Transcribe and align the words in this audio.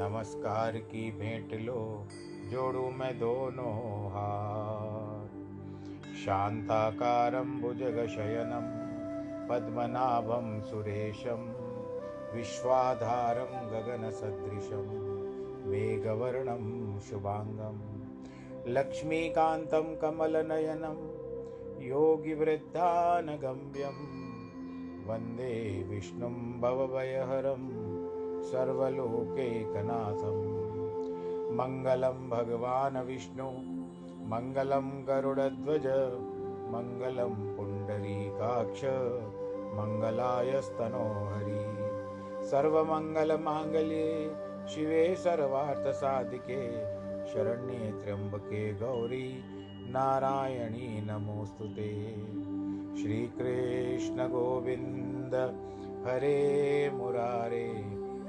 नमस्कार 0.00 0.76
की 0.76 1.10
भेंट 1.10 1.62
लो, 1.62 2.06
जोड़ू 2.50 2.90
मैं 2.90 3.18
दोनों 3.18 4.06
हाथ। 4.10 5.26
शान्ताकारं 6.14 7.60
भुजगशयनं, 7.60 8.88
पद्मनाभं 9.48 10.60
सुरेशं, 10.60 11.52
विश्वाधारं 12.36 13.70
गगनसदृशं, 13.70 14.86
मेघवर्णं 15.66 17.00
शुभाङ्गं, 17.00 17.98
लक्ष्मीकान्तं 18.72 19.96
कमलनयनं, 19.96 21.18
योगिवृद्धानगम्यं, 21.86 22.58
वंदे 25.06 25.84
विष्णुं 25.88 26.60
भवभयहरं 26.60 27.87
सर्वलोकैकनाथं 28.42 30.38
मङ्गलं 31.56 32.18
भगवान् 32.30 33.06
विष्णु 33.06 33.48
मङ्गलं 34.32 34.88
गरुडध्वज 35.08 35.86
मङ्गलं 36.74 37.34
पुण्डरीकाक्ष 37.56 38.84
मङ्गलायस्तनो 39.78 41.06
हरि। 41.30 41.64
सर्वमङ्गलमाङ्गल्ये 42.46 44.10
शिवे 44.68 45.14
सर्वार्थसाधिके 45.14 46.62
शरण्ये 47.26 47.92
त्र्यम्बके 47.92 48.72
गौरी 48.72 49.28
नारायणी 49.94 50.88
नमोऽस्तु 51.00 51.64
ते। 51.64 51.92
श्रीकृष्णगोविन्द 52.98 54.04
हरे 56.06 56.90
मुरारे 56.94 57.97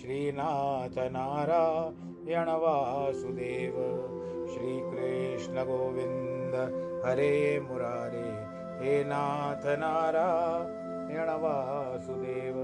श्रीनाथ 0.00 0.96
नारायण 1.12 2.48
वासुदेव 2.62 3.76
श्रीकृष्ण 4.54 5.62
गोविन्द 5.68 6.54
हरे 7.04 7.36
मुरारे 7.68 8.26
हे 8.80 9.02
नाथ 9.04 9.64
नारायण 9.82 11.30
वासुदेव 11.44 12.58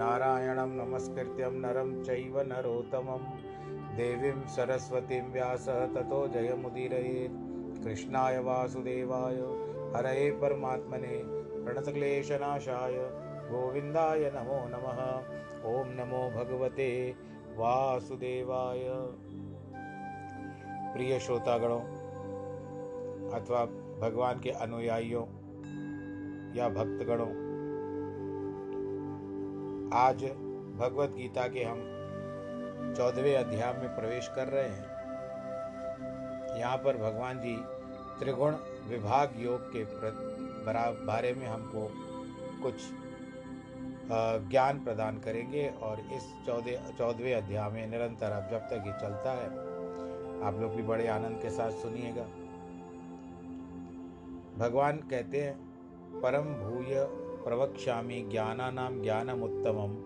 नारायणं 0.00 0.76
नमस्कृत्यं 0.80 1.60
नरं 1.62 1.94
चैव 2.02 2.40
नरोत्तमं 2.48 3.24
देवीं 3.96 4.32
सरस्वतीं 4.56 5.22
व्यास 5.32 5.68
ततो 5.94 6.26
जयमुदीरयेत् 6.34 7.40
कृष्णाय 7.84 8.38
वासुदेवाय 8.48 9.40
हरये 9.96 10.30
परमात्मने 10.42 11.16
प्रणतक्लेशनाशाय 11.64 12.96
गोविन्दाय 13.50 14.30
नमो 14.34 14.60
नमः 14.72 15.00
ॐ 15.58 15.88
नमो 15.90 16.18
भगवते 16.30 16.88
वासुदेवाय। 17.56 18.84
प्रिय 20.92 21.18
श्रोतागणों, 21.20 21.80
अथवा 23.30 23.64
भगवान 24.00 24.40
के 24.40 24.50
अनुयायियों 24.50 25.24
या 26.56 26.68
भक्तगणों, 26.68 27.32
आज 29.94 30.24
भगवत 30.78 31.14
गीता 31.16 31.46
के 31.48 31.64
हम 31.64 31.80
चौदहवें 32.96 33.36
अध्याय 33.36 33.72
में 33.72 33.94
प्रवेश 33.96 34.28
कर 34.28 34.48
रहे 34.48 34.68
हैं। 34.68 34.86
यहाँ 36.58 36.76
पर 36.76 36.96
भगवान 36.96 37.40
जी 37.40 37.56
त्रिगुण 38.20 38.54
विभाग 38.88 39.34
योग 39.38 39.72
के 39.76 39.84
बारे 41.06 41.32
में 41.32 41.46
हमको 41.46 41.90
कुछ 42.62 42.74
ज्ञान 44.10 44.78
प्रदान 44.80 45.18
करेंगे 45.18 45.66
और 45.82 46.00
इस 46.12 46.26
चौदह, 46.46 46.90
चौदहवें 46.98 47.34
अध्याय 47.34 47.70
में 47.70 47.86
निरंतर 47.86 48.32
अब 48.32 48.50
जब 48.50 48.66
तक 48.68 48.86
ये 48.86 48.92
चलता 49.00 49.32
है, 49.32 49.48
आप 50.42 50.58
लोग 50.60 50.74
भी 50.74 50.82
बड़े 50.82 51.06
आनंद 51.08 51.40
के 51.42 51.50
साथ 51.50 51.70
सुनिएगा। 51.82 52.22
भगवान 54.58 54.96
कहते 55.10 55.40
हैं, 55.40 55.54
परम 56.22 56.46
भूय 56.54 57.04
प्रवक्ष्यामि 57.44 58.20
ज्ञानानां 58.30 58.90
ज्ञानमुत्तमं, 59.02 59.96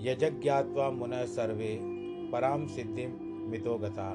यजज्ञात्वा 0.00 0.90
मुन 0.90 1.12
सर्वे 1.26 1.78
पराम 2.32 2.66
सिद्धि 2.66 3.06
मितो 3.50 3.76
गता। 3.78 4.10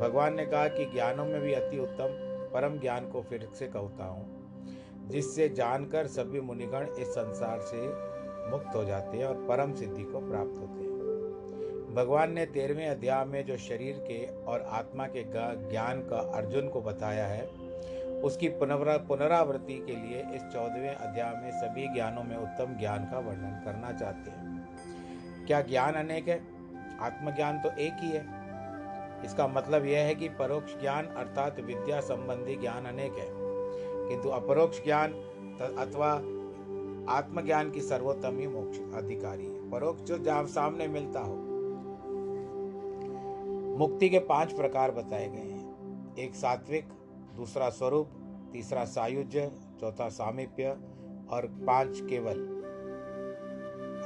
भगवान 0.00 0.34
ने 0.34 0.44
कहा 0.46 0.68
कि 0.68 0.84
ज्ञानों 0.84 1.24
में 1.24 1.40
भी 1.40 1.52
अति 1.52 1.78
उत्तम 1.78 2.14
परम 2.52 2.78
ज्ञान 2.78 3.10
को 3.10 3.22
फिर 3.22 3.48
से 3.54 3.66
कहता 3.66 4.04
हूँ, 4.04 5.08
जिससे 5.08 5.48
जानकर 5.48 6.06
सभी 6.08 6.40
मुनिगण 6.40 6.86
इस 6.94 7.08
संसार 7.08 7.60
से 7.62 7.80
मुक्त 8.50 8.76
हो 8.76 8.84
जाते 8.84 9.18
हैं 9.18 9.24
और 9.24 9.34
परम 9.34 9.74
सिद्धि 9.74 10.02
को 10.02 10.20
प्राप्त 10.30 10.58
होते 10.60 10.82
हैं। 10.82 10.90
भगवान 11.94 12.32
ने 12.32 12.46
तेरहवें 12.46 12.88
अध्याय 12.88 13.24
में 13.24 13.46
जो 13.46 13.56
शरीर 13.56 13.96
के 13.96 14.44
और 14.44 14.60
आत्मा 14.60 15.06
के 15.06 15.24
ज्ञान 15.70 16.00
का 16.00 16.16
अर्जुन 16.16 16.68
को 16.68 16.80
बताया 16.80 17.26
है, 17.26 17.70
उसकी 18.22 18.48
पुनरा 18.48 18.96
पुनरावृत्ति 18.96 19.74
के 19.74 19.92
लिए 19.92 20.24
इस 20.34 20.42
चौदहवें 20.42 20.94
अध्याय 20.94 21.30
में 21.30 21.50
सभी 21.50 21.88
ज्ञानों 21.88 22.22
में 22.22 22.36
उत्तम 22.36 22.78
ज्ञान 22.78 23.04
का 23.04 23.18
वर्णन 23.18 23.62
करना 23.64 23.92
चाहते 23.92 24.30
हैं। 24.30 24.68
क्या 25.46 25.60
ज्ञान 25.60 25.94
अनेक 25.94 26.28
है? 26.28 26.44
आत्मज्ञान 27.00 27.58
तो 27.58 27.68
एक 27.68 27.92
ही 28.00 28.10
है। 28.10 28.40
इसका 29.24 29.48
मतलब 29.48 29.86
यह 29.86 29.98
है 29.98 30.14
कि 30.14 30.28
परोक्ष 30.28 30.80
ज्ञान 30.80 31.06
अर्थात 31.06 31.60
विद्या 31.60 32.00
संबंधी 32.00 32.56
ज्ञान 32.56 32.84
अनेक 32.86 33.12
है। 33.12 33.28
किंतु 34.08 34.28
अपरोक्ष 34.28 34.84
ज्ञान 34.84 35.12
अथवा 35.78 36.39
आत्मज्ञान 37.10 37.70
की 37.70 37.80
सर्वोत्तम 37.80 38.38
ही 38.38 38.46
मोक्ष 38.46 38.80
अधिकारी 38.94 39.46
है। 39.46 39.70
परोक्ष 39.70 40.02
जो 40.02 40.18
जहाँ 40.18 40.46
सामने 40.46 40.88
मिलता 40.88 41.20
हो। 41.20 41.34
मुक्ति 43.78 44.08
के 44.08 44.18
पाँच 44.18 44.52
प्रकार 44.52 44.90
बताए 44.90 45.28
गए 45.28 45.38
हैं। 45.38 45.70
एक 46.16 46.34
सात्विक, 46.34 46.84
दूसरा 47.36 47.70
स्वरूप, 47.70 48.08
तीसरा 48.52 48.84
सायुज्य, 48.84 49.52
चौथा 49.80 50.08
सामीप्य 50.08 50.68
और 51.30 51.46
पाँच 51.46 52.00
केवल। 52.00 52.60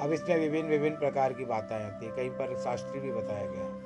अब 0.02 0.12
इसमें 0.12 0.38
विभिन्न 0.38 0.68
विभिन्न 0.68 0.96
प्रकार 0.96 1.32
की 1.32 1.44
बातें 1.44 1.76
आती 1.76 2.06
है। 2.06 2.12
कहीं 2.12 2.30
पर 2.30 2.58
शास्त्री 2.58 3.00
भी 3.00 3.12
बताया 3.12 3.50
गया 3.50 3.64
है। 3.64 3.84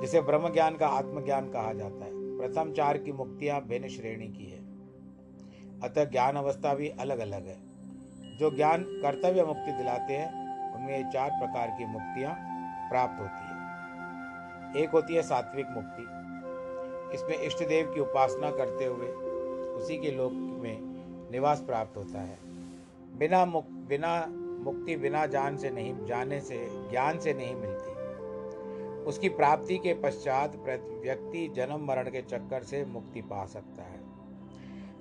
जिसे 0.00 0.20
ब्रह्म 0.20 0.52
ज्ञान 0.52 0.76
का 0.76 0.88
आत्मज्ञान 0.88 1.50
कहा 1.50 1.72
जाता 1.72 2.04
है। 2.04 2.38
प्रथम 2.38 2.72
चार 2.72 2.98
की 2.98 3.12
मुक्तियाँ 3.12 3.64
भिन्न 3.64 3.88
श्रेणी 3.88 4.28
की 4.28 4.44
है। 4.44 4.58
अतः 5.80 6.04
ज्ञान 6.04 6.36
अवस्था 6.36 6.74
भी 6.74 6.88
अलग 6.88 7.18
अलग 7.18 7.46
है। 7.46 7.65
जो 8.36 8.50
ज्ञान 8.50 8.82
कर्तव्य 8.82 9.44
मुक्ति 9.44 9.72
दिलाते 9.72 10.12
हैं, 10.12 10.46
उनमें 10.74 11.10
चार 11.10 11.30
प्रकार 11.30 11.70
की 11.78 11.84
मुक्तियाँ 11.84 12.34
प्राप्त 12.90 13.20
होती 13.20 13.46
है। 13.46 13.56
एक 14.84 14.90
होती 14.90 15.14
है 15.14 15.22
सात्विक 15.22 15.66
मुक्ति। 15.66 16.02
इसमें 17.14 17.46
इष्ट 17.46 17.68
देव 17.68 17.94
की 17.94 18.00
उपासना 18.00 18.50
करते 18.50 18.84
हुए 18.84 19.08
उसी 19.72 19.98
के 19.98 20.10
लोक 20.10 20.32
में 20.32 20.78
निवास 21.32 21.60
प्राप्त 21.60 21.96
होता 21.96 22.20
है। 22.20 22.38
बिना 23.18 23.44
मुक, 23.44 23.66
बिना 23.66 24.26
मुक्ति, 24.38 24.96
बिना 24.96 25.26
जान 25.26 25.56
से 25.56 25.70
नहीं, 25.70 26.06
जाने 26.06 26.40
से, 26.40 26.68
ज्ञान 26.90 27.18
से 27.18 27.34
नहीं 27.34 27.54
मिलती। 27.54 27.96
उसकी 29.04 29.28
प्राप्ति 29.28 29.78
के 29.78 29.94
पश्चात 29.94 30.56
व्यक्ति 31.02 31.52
जन्म 31.56 31.86
मरण 31.86 32.10
के 32.10 32.22
चक्कर 32.22 32.62
से 32.62 32.84
मुक्ति 32.84 33.20
पा 33.20 33.46
सकता 33.46 33.82
है। 33.82 34.05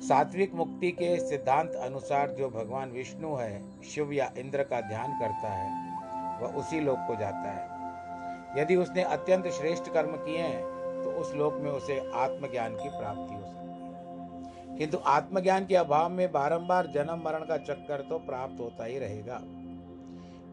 सात्विक 0.02 0.54
मुक्ति 0.54 0.92
के 0.92 1.30
सिद्धांत 1.30 1.72
अनुसार 1.72 2.32
जो 2.32 2.50
भगवान 2.50 2.92
विष्णु 2.92 3.36
है, 3.36 3.82
शिव 3.82 4.12
या 4.14 4.32
इंद्र 4.38 4.64
का 4.64 4.82
ध्यान 4.82 5.20
करता 5.20 5.48
है, 5.48 5.70
वह 6.42 6.50
उसी 6.50 6.80
लोक 6.80 6.98
को 6.98 7.16
जाता 7.16 7.52
है। 7.52 8.62
यदि 8.62 8.76
उसने 8.76 9.04
अत्यंत 9.04 9.48
श्रेष्ठ 9.48 9.90
कर्म 9.90 10.12
किए 10.12 10.38
हैं 10.38 10.64
तो 11.04 11.12
उस 11.12 11.34
लोक 11.34 11.54
में 11.54 11.72
उसे 11.72 12.12
आत्मज्ञान 12.16 12.76
की 12.76 12.90
प्राप्ति 12.90 13.34
हो 13.34 13.42
सकती 13.42 14.72
है। 14.72 14.78
किंतु 14.78 14.98
आत्मज्ञान 15.06 15.66
के 15.66 15.76
अभाव 15.76 16.10
में 16.10 16.32
बारंबार 16.32 16.88
जन्म 16.88 17.22
मरण 17.26 17.46
का 17.46 17.58
चक्कर 17.58 18.02
तो 18.02 18.18
प्राप्त 18.18 18.60
होता 18.60 18.86
ही 18.86 19.00
रहेगा। 19.00 19.38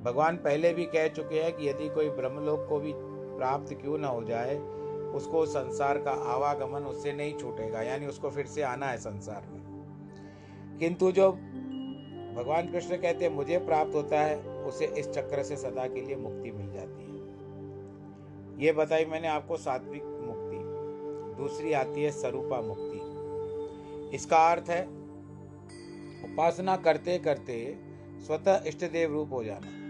भगवान 0.03 0.37
पहले 0.37 0.75
भी 0.75 0.85
कह 0.85 1.09
चुके 1.09 1.43
हैं 1.43 1.53
कि 1.53 1.69
यदि 1.69 1.89
कोई 1.89 2.11
ब्रह्मलोक 2.11 2.69
को 2.69 2.81
भी 2.81 2.93
प्राप्त 2.97 3.75
क्यों 3.75 3.99
न 3.99 4.05
हो 4.05 4.25
जाए 4.25 4.56
उसको 5.14 5.47
संसार 5.47 5.99
का 5.99 6.11
आवागमन 6.11 6.82
उससे 6.82 7.12
नहीं 7.12 7.38
छूटेगा, 7.38 7.82
यानी 7.82 8.06
उसको 8.06 8.31
फिर 8.31 8.47
से 8.47 8.62
आना 8.62 8.87
है 8.87 8.97
संसार 8.97 9.43
में। 9.53 9.62
किंतु 10.79 11.12
जो 11.12 11.32
भगवान 12.37 12.73
कृष्ण 12.73 12.97
कहते 12.97 13.25
हैं, 13.25 13.32
मुझे 13.32 13.59
प्राप्त 13.59 13.94
होता 13.94 14.20
है, 14.20 14.64
उसे 14.64 14.87
इस 14.87 15.11
चक्र 15.11 15.43
से 15.43 15.56
सदा 15.56 15.88
के 15.88 16.00
लिए 16.00 16.17
मुक्ति 16.17 16.50
मिल 16.50 16.73
जाती 16.73 17.03
है। 17.03 17.12
ये 18.64 18.73
बताई 18.73 19.05
मैंने 19.05 19.29
आपको, 19.29 19.56
सात्विक 19.56 20.05
मुक्ति। 20.05 20.43
दूसरी 21.43 21.73
आती 21.73 22.03
है 22.03 22.11
स्वरूपा 22.11 22.61
मुक्ति। 22.61 23.12
इसका 24.17 24.50
अर्थ 24.50 24.65
है, 24.69 24.82
उपासना 26.32 26.76
करते 26.76 27.19
करते 27.19 27.79
स्वतः 28.26 28.62
इष्ट 28.67 28.91
देव 28.91 29.12
रूप 29.12 29.32
हो 29.32 29.44
जाना। 29.44 29.82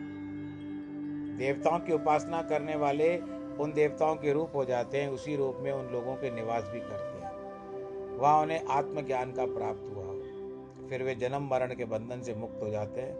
देवताओं 1.38 1.78
की 1.78 1.92
उपासना 1.92 2.42
करने 2.42 2.76
वाले 2.76 3.16
उन 3.60 3.72
देवताओं 3.72 4.16
के 4.16 4.32
रूप 4.32 4.50
हो 4.54 4.64
जाते 4.64 4.99
हैं, 4.99 5.08
उसी 5.08 5.37
रूप 5.37 5.56
में 5.60 5.72
उन 5.72 5.93
लोगों 5.93 6.14
के 6.14 6.31
निवास 6.31 6.64
भी 6.64 6.81
करते 6.81 7.19
हैं। 7.19 7.32
वहाँ 8.19 8.43
उन्हें 8.43 8.66
आत्मज्ञान 8.66 9.32
का 9.32 9.46
प्राप्त 9.46 9.93
हुआ। 9.94 10.02
फिर 10.88 11.02
वे 11.02 11.14
जन्म 11.14 11.43
मरण 11.43 11.75
के 11.75 11.84
बंधन 11.84 12.20
से 12.20 12.34
मुक्त 12.34 12.62
हो 12.62 12.70
जाते 12.70 13.00
हैं। 13.00 13.14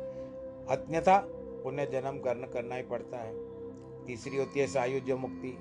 अन्यथा 0.67 1.27
पुण्य 1.37 1.87
जन्म 1.87 2.19
करना 2.19 2.47
करना 2.47 2.75
ही 2.75 2.83
पड़ता 2.83 3.17
है। 3.17 3.35
तीसरी 4.05 4.37
होती 4.37 4.61
है 4.61 4.67
सायुज्य 4.67 5.15
मुक्ति। 5.15 5.59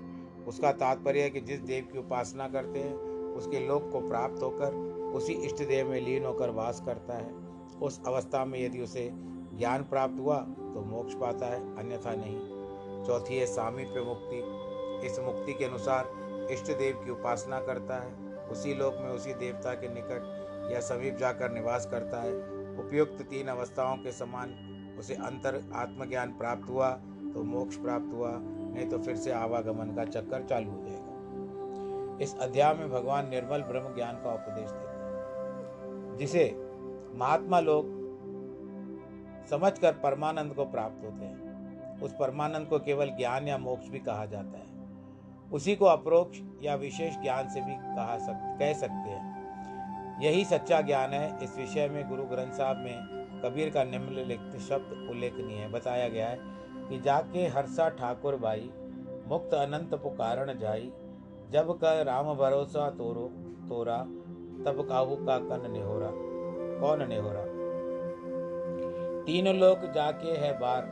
उसका 0.48 0.72
तात्पर्य 0.72 1.22
है 1.22 1.30
कि 1.30 1.42
जिस 1.42 1.60
देव 1.60 1.88
की 1.94 2.00
उपासना 2.00 2.48
करते 2.48 2.80
हैं, 2.80 2.96
उसके 3.36 3.60
लोक 3.60 3.92
को 3.92 4.10
प्राप्त 4.10 4.44
होकर 4.44 4.74
उसी 5.16 5.34
इष्ट 5.34 5.56
देव 5.56 5.90
में 5.90 6.02
लीन 6.02 6.26
होकर 6.26 6.50
वास 6.50 6.84
करता 6.86 7.14
है। 7.14 7.34
उस 7.82 8.02
अवस्था 8.08 8.46
में 8.46 8.66
यदि 8.66 8.80
उसे 8.80 9.10
ज्ञान 9.58 9.84
प्राप्त 9.84 10.20
हुआ 10.20 10.38
तो 10.40 10.82
मोक्ष 10.82 11.14
पाता 11.14 11.46
है, 11.46 11.78
अन्यथा 11.78 12.16
नहीं। 12.16 12.62
चौथी 13.06 13.38
है 13.38 13.46
सामीप्य 13.46 14.02
मुक्ति। 14.02 14.61
इस 15.04 15.20
मुक्ति 15.20 15.54
के 15.54 15.66
अनुसार 15.66 16.10
इष्ट 16.52 16.72
देव 16.72 17.02
की 17.06 17.12
उपासना 17.12 17.60
करता 17.60 17.96
है। 17.96 18.30
उसी 18.48 18.74
लोक 18.74 18.96
में 19.02 19.10
उसी 19.10 19.34
देवता 19.36 19.74
के 19.74 19.88
निकट 19.88 20.72
या 20.74 20.80
समीप 20.80 21.18
जाकर 21.18 21.52
निवास 21.52 21.86
करता 21.86 22.22
है। 22.22 22.34
उपयुक्त 22.80 23.22
तीन 23.22 23.48
अवस्थाओं 23.48 23.98
के 23.98 24.12
समान 24.12 24.54
उसे 25.00 25.16
अंतर 25.16 25.62
आत्मज्ञान 25.76 26.32
प्राप्त 26.32 26.70
हुआ 26.70 26.90
तो 27.34 27.44
मोक्ष 27.44 27.76
प्राप्त 27.76 28.14
हुआ, 28.14 28.32
नहीं 28.32 28.90
तो 28.90 28.98
फिर 28.98 29.16
से 29.16 29.32
आवागमन 29.32 29.94
का 29.96 30.06
चक्कर 30.06 30.44
चालू 30.44 30.72
हो 30.72 30.82
जाएगा। 30.84 32.18
इस 32.24 32.36
अध्याय 32.40 32.74
में 32.74 32.90
भगवान 32.90 33.30
निर्मल 33.30 33.62
ब्रह्म 33.62 33.94
ज्ञान 33.96 34.16
का 34.16 34.34
उपदेश 34.34 34.72
देते 34.72 34.98
हैं, 34.98 36.18
जिसे 36.18 36.44
महात्मा 37.16 37.60
लोग 37.60 37.86
समझकर 39.50 39.94
परमानंद 39.94 40.54
को 40.54 40.66
प्राप्त 40.66 41.06
होते 41.06 41.26
हैं। 41.26 42.02
उस 42.02 42.14
परमानंद 42.20 42.68
को 42.68 42.80
केवल 42.80 43.10
ज्ञान 43.10 43.48
या 43.48 43.58
मोक्ष 43.58 43.88
भी 43.88 44.00
कहा 44.00 44.26
जाता 44.26 44.58
है। 44.58 44.71
उसी 45.54 45.76
को 45.76 45.86
अप्रोक्ष 45.86 46.40
या 46.64 46.76
विशेष 46.76 47.18
ज्ञान 47.18 47.50
से 47.50 47.62
भी 47.62 47.76
कहा 47.76 48.18
सक 48.18 48.58
कह 48.60 48.74
सकते 48.74 49.10
हैं। 49.10 49.30
यही 50.22 50.46
सच्चा 50.46 50.82
ज्ञान 50.82 51.10
है। 51.10 51.44
इस 51.44 51.58
विषय 51.58 51.88
में 51.88 52.10
गुरु 52.10 52.24
ग्रंथ 52.24 52.52
साहब 52.52 52.78
में 52.78 53.42
कबीर 53.46 53.70
का 53.70 53.84
निम्नलिखित 53.84 54.62
शब्द 54.62 55.08
उल्लेखनीय 55.10 55.58
है। 55.58 55.72
बताया 55.72 56.08
गया 56.08 56.28
है 56.28 56.40
कि 56.90 57.00
जाके 57.00 57.48
हरसा 57.48 57.90
ठाकुर 57.90 58.36
बाई 58.36 58.70
मुक्त 59.28 59.54
अनंत 59.54 59.94
पुकारण 59.94 60.58
जाई 60.60 60.92
जब 61.50 61.72
कर 61.78 62.06
राम 62.06 62.34
भरोसा 62.34 62.90
तोरो 62.90 63.28
तोरा 63.70 63.98
तब 64.66 64.86
काहू 64.90 65.16
का 65.16 65.38
कन 65.38 65.72
निहोरा 65.72 66.12
कौन 66.80 67.08
निहोरा? 67.10 67.44
तीन 69.26 69.48
लोक 69.48 69.92
जाके 69.92 70.32
है 70.38 70.60
बार 70.60 70.86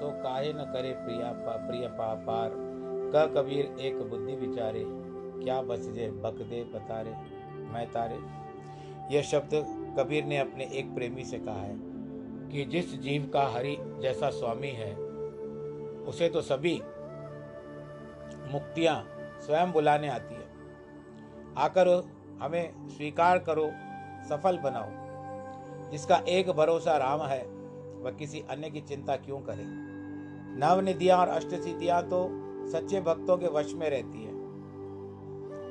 सो 0.00 0.10
काहे 0.22 0.52
न 0.52 0.56
करे 0.56 0.92
प्रिया 0.92 1.32
पा, 1.32 1.56
प्रिय 1.66 1.86
पा 1.88 2.14
पार। 2.14 2.69
क 3.14 3.34
कबीर 3.36 3.76
एक 3.80 4.02
बुद्धि 4.02 4.34
विचारे, 4.36 4.84
क्या 5.44 5.62
बस 5.62 5.78
जे 5.78 6.10
बक 6.10 6.34
दे 6.34 6.64
पतारे, 6.64 7.10
मैं 7.72 7.90
तारे। 7.90 8.18
यह 9.16 9.22
शब्द 9.22 9.50
कबीर 9.98 10.24
ने 10.24 10.38
अपने 10.38 10.64
एक 10.64 10.94
प्रेमी 10.94 11.24
से 11.24 11.38
कहा 11.38 11.60
है 11.60 11.76
कि 12.48 12.64
जिस 12.64 13.00
जीव 13.00 13.30
का 13.34 13.42
हरि 13.42 13.76
जैसा 13.80 14.30
स्वामी 14.30 14.68
है, 14.68 14.94
उसे 16.04 16.28
तो 16.28 16.40
सभी 16.40 16.82
मुक्तियाँ 18.52 19.08
स्वयं 19.40 19.72
बुलाने 19.72 20.08
आती 20.08 20.34
है। 20.34 20.48
आकर 21.56 21.88
हमें 22.42 22.88
स्वीकार 22.88 23.38
करो, 23.38 23.70
सफल 24.28 24.58
बनाओ। 24.58 24.88
जिसका 25.90 26.16
एक 26.28 26.50
भरोसा 26.50 26.96
राम 26.96 27.20
है, 27.22 27.42
वह 28.02 28.10
किसी 28.10 28.44
अन्य 28.50 28.70
की 28.70 28.80
चिंता 28.80 29.16
क्यों 29.16 29.40
करे? 29.40 29.90
नव 30.60 30.80
निधियाँ 30.80 31.18
और 31.18 31.28
अष्ट 31.28 31.48
सिद्धियाँ 31.48 32.02
तो 32.02 32.39
सच्चे 32.72 33.00
भक्तों 33.00 33.36
के 33.38 33.46
वश 33.46 33.72
में 33.74 33.90
रहती 33.90 34.24
है। 34.24 34.40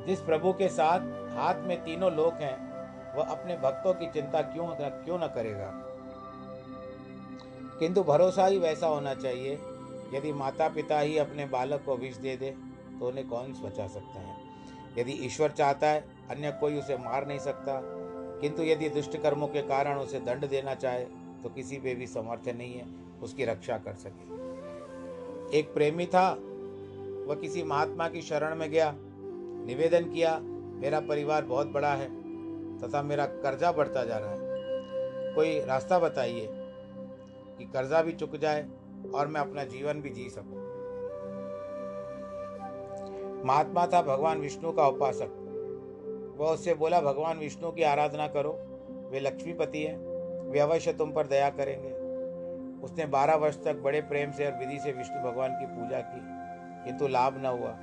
जिस 0.05 0.21
प्रभु 0.21 0.53
के 0.53 0.69
साथ 0.69 0.99
हाथ 1.37 1.55
में 1.55 1.83
तीनों 1.83 2.11
लोक 2.11 2.33
हैं, 2.33 2.69
वह 3.15 3.23
अपने 3.23 3.57
भक्तों 3.57 3.93
की 3.93 4.11
चिंता 4.11 4.41
क्यों 4.41 4.67
क्यों 5.05 5.19
न 5.19 5.27
करेगा? 5.27 5.71
किंतु 7.79 8.03
भरोसा 8.03 8.45
ही 8.45 8.57
वैसा 8.57 8.87
होना 8.87 9.13
चाहिए, 9.13 9.59
यदि 10.13 10.33
माता 10.33 10.69
पिता 10.69 10.99
ही 10.99 11.17
अपने 11.17 11.45
बालक 11.45 11.83
को 11.85 11.97
विष 11.97 12.17
दे 12.17 12.37
दे 12.37 12.51
तो 12.99 13.07
उन्हें 13.07 13.29
कौन 13.29 13.53
बचा 13.63 13.87
सकता 13.87 14.19
है? 14.19 14.37
यदि 14.97 15.11
ईश्वर 15.11 15.51
चाहता 15.51 15.87
है, 15.87 16.01
अन्य 16.29 16.51
कोई 16.51 16.79
उसे 16.79 16.97
मार 16.97 17.27
नहीं 17.27 17.39
सकता। 17.39 17.81
किंतु 18.41 18.63
यदि 18.63 18.89
दुष्ट 18.89 19.17
कर्मों 19.17 19.47
के 19.47 19.61
कारण 19.61 19.97
उसे 19.97 20.19
दंड 20.19 20.49
देना 20.49 20.75
चाहे 20.75 21.05
तो 21.43 21.49
किसी 21.49 21.77
पे 21.77 21.95
भी 21.95 22.07
समर्थन 22.07 22.57
नहीं 22.57 22.73
है, 22.73 22.85
उसकी 23.23 23.45
रक्षा 23.45 23.77
कर 23.77 23.93
सके। 23.93 24.23
एक 25.59 25.73
प्रेमी 25.73 26.05
था 26.05 26.39
वह 27.29 27.35
किसी 27.35 27.63
महात्मा 27.63 28.09
की 28.09 28.21
शरण 28.21 28.55
में 28.55 28.71
गया, 28.71 28.95
निवेदन 29.65 30.05
किया, 30.05 30.39
मेरा 30.79 30.99
परिवार 30.99 31.45
बहुत 31.45 31.67
बड़ा 31.67 31.93
है 31.93 32.07
तथा 32.79 33.01
मेरा 33.01 33.25
कर्जा 33.25 33.71
बढ़ता 33.71 34.03
जा 34.03 34.17
रहा 34.17 34.31
है। 34.31 34.37
कोई 35.35 35.59
रास्ता 35.59 35.99
बताइए 35.99 36.47
कि 37.57 37.65
कर्जा 37.65 38.01
भी 38.01 38.11
चुक 38.11 38.35
जाए 38.35 38.67
और 39.15 39.27
मैं 39.27 39.41
अपना 39.41 39.63
जीवन 39.63 40.01
भी 40.01 40.09
जी 40.09 40.29
सकूँ। 40.29 40.69
महात्मा 43.45 43.87
था 43.87 44.01
भगवान 44.01 44.39
विष्णु 44.39 44.71
का 44.71 44.87
उपासक। 44.87 45.35
वह 46.37 46.47
उससे 46.47 46.73
बोला, 46.73 47.01
भगवान 47.01 47.37
विष्णु 47.37 47.71
की 47.71 47.83
आराधना 47.83 48.27
करो, 48.27 48.51
वे 49.11 49.19
लक्ष्मीपति 49.19 49.83
हैं, 49.83 49.97
वे 50.49 50.59
अवश्य 50.59 50.93
तुम 50.93 51.11
पर 51.11 51.27
दया 51.27 51.49
करेंगे। 51.49 51.89
उसने 52.85 53.05
बारह 53.05 53.35
वर्ष 53.35 53.55
तक 53.63 53.75
बड़े 53.75 54.01
प्रेम 54.01 54.31
से 54.31 54.45
और 54.45 54.59
विधि 54.59 54.79
से 54.79 54.91
विष्णु 54.91 55.31
भगवान 55.31 55.51
की 55.51 55.65
पूजा 55.65 55.99
की। 55.99 56.38
किंतु 56.85 57.07
लाभ 57.07 57.37
न 57.37 57.45
हुआ। 57.45 57.77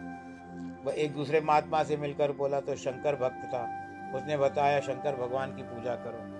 वह 0.84 0.92
एक 0.92 1.14
दूसरे 1.14 1.40
महात्मा 1.40 1.82
से 1.82 1.96
मिलकर 1.96 2.32
बोला 2.32 2.60
तो 2.60 2.76
शंकर 2.76 3.16
भक्त 3.16 3.46
था। 3.46 3.86
उसने 4.14 4.36
बताया, 4.36 4.80
शंकर 4.80 5.16
भगवान 5.16 5.56
की 5.56 5.62
पूजा 5.62 5.94
करो। 5.94 6.36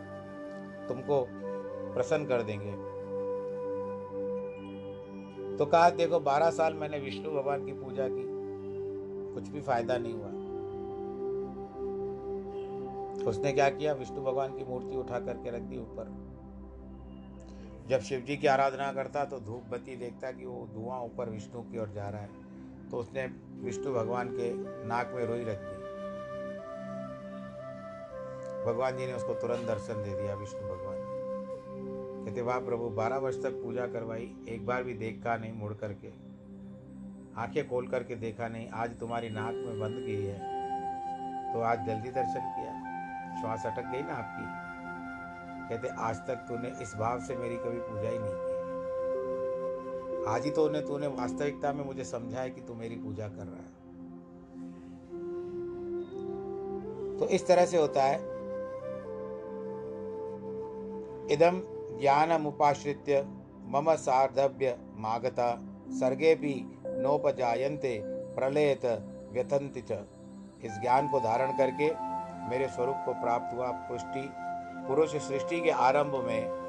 तुमको 0.89 1.29
प्रसन्न 1.95 2.27
कर 2.27 2.43
देंगे। 2.43 2.97
तो 5.57 5.67
कहा, 5.67 5.91
देखो, 5.91 6.21
बारह 6.21 6.51
साल 6.51 6.75
मैंने 6.75 6.99
विष्णु 6.99 7.31
भगवान 7.31 7.67
की 7.67 7.73
पूजा 7.73 8.09
की। 8.09 8.37
कुछ 9.35 9.49
भी 9.49 9.61
फ़ायदा 9.61 9.99
नहीं 9.99 10.15
हुआ। 10.15 10.27
उसने 13.27 13.53
क्या 13.53 13.71
किया? 13.71 13.93
विष्णु 13.93 14.23
भगवान 14.23 14.59
की 14.59 14.65
मूर्ति 14.65 14.97
उठा 14.97 15.21
करके 15.21 15.51
रख 15.51 15.63
दी 15.63 15.79
ऊपर। 15.79 16.27
जब 17.89 18.01
शिव 18.01 18.21
जी 18.21 18.37
की 18.37 18.47
आराधना 18.47 18.93
करता 18.93 19.25
तो 19.25 19.41
धूप 19.41 19.65
बत्ती 19.71 19.97
देखता 19.97 20.33
कि 20.33 20.47
वो 20.47 20.69
धुआँ 20.75 21.01
ऊपर 21.01 21.31
विष्णु 21.31 21.63
की 21.63 21.79
ओर 21.79 21.89
जा 21.89 22.09
रहा 22.09 22.21
है। 22.21 22.46
तो 22.91 22.97
उसने 22.97 23.27
विष्णु 23.61 23.95
भगवान 23.95 24.29
के 24.29 24.55
नाक 24.87 25.13
में 25.15 25.27
रोई 25.27 25.45
रख 25.45 25.59
दी। 25.61 25.87
भगवान 28.65 28.97
जी 28.97 29.07
ने 29.07 29.13
उसको 29.13 29.35
तुरंत 29.35 29.67
दर्शन 29.67 29.95
दे 29.95 30.23
दिया, 30.23 30.35
विष्णु 30.35 30.61
भगवान। 30.61 30.97
कहते, 32.27 32.43
वाह 32.43 32.61
प्रभु, 32.61 32.89
बारह 32.89 33.17
वर्ष 33.17 33.43
तक 33.43 33.51
पूजा 33.51 33.87
करवाई, 33.87 34.37
एक 34.49 34.67
बार 34.67 34.83
भी 34.83 34.95
देखा 34.95 35.37
नहीं, 35.37 35.53
मुड़ 35.53 35.75
करके। 35.75 36.09
आँखें 37.37 37.69
खोल 37.69 37.89
करके 37.89 38.15
देखा 38.15 38.49
नहीं, 38.49 38.71
आज 38.71 38.99
तुम्हारी 39.01 39.31
नाक 39.31 39.55
में 39.55 39.81
बंद 39.81 39.95
गई 39.95 40.25
है। 40.25 40.57
तो 41.53 41.61
आज 41.61 41.87
जल्दी 41.87 42.11
दर्शन 42.11 42.55
किया। 42.57 42.87
श्वास 43.41 43.67
अटक 43.67 43.91
गई 43.91 44.03
ना 44.03 44.15
आपकी 44.15 44.67
कहते, 45.69 45.89
आज 45.89 46.17
तक 46.17 46.35
तूने 46.35 46.69
इस 46.83 46.95
भाव 46.95 47.21
से 47.21 47.37
मेरी 47.37 47.57
कभी 47.57 47.79
पूजा 47.79 48.09
ही 48.09 48.19
नहीं 48.19 48.46
आज 50.29 50.45
ही 50.45 50.51
तो 50.51 50.65
उन्हें 50.65 50.87
तूने 50.87 51.07
वास्तविकता 51.07 51.73
में 51.73 51.85
मुझे 51.85 52.05
समझा 52.05 52.41
है 52.41 52.51
कि 52.51 52.61
तू 52.61 52.75
मेरी 52.75 52.97
पूजा 52.97 53.29
कर 53.29 53.45
रहा 53.45 53.57
है। 53.57 53.77
तो 57.19 57.29
इस 57.29 57.47
तरह 57.47 57.67
से 57.67 57.77
होता 57.77 58.03
है। 58.03 58.17
इदम 61.33 61.63
ज्ञानमुपाश्रित्य 62.01 63.27
मम 63.65 63.95
सार्धव्य 63.95 64.79
मागता 64.95 65.61
सर्गे 65.91 66.35
भी 66.35 66.55
नोपजायन्ते, 66.87 68.03
प्रलयत 68.05 68.85
व्यथंति 69.33 69.81
च। 69.81 70.05
इस 70.65 70.81
ज्ञान 70.81 71.09
को 71.09 71.21
धारण 71.21 71.53
करके 71.59 71.91
मेरे 72.51 72.69
स्वरूप 72.69 72.97
को 73.07 73.13
प्राप्त 73.13 73.57
हुआ 73.57 73.71
पुष्टि। 73.71 74.29
पुरुष 74.89 75.17
सृष्टि 75.17 75.61
के 75.61 75.71
आरंभ 75.71 76.15
में 76.25 76.66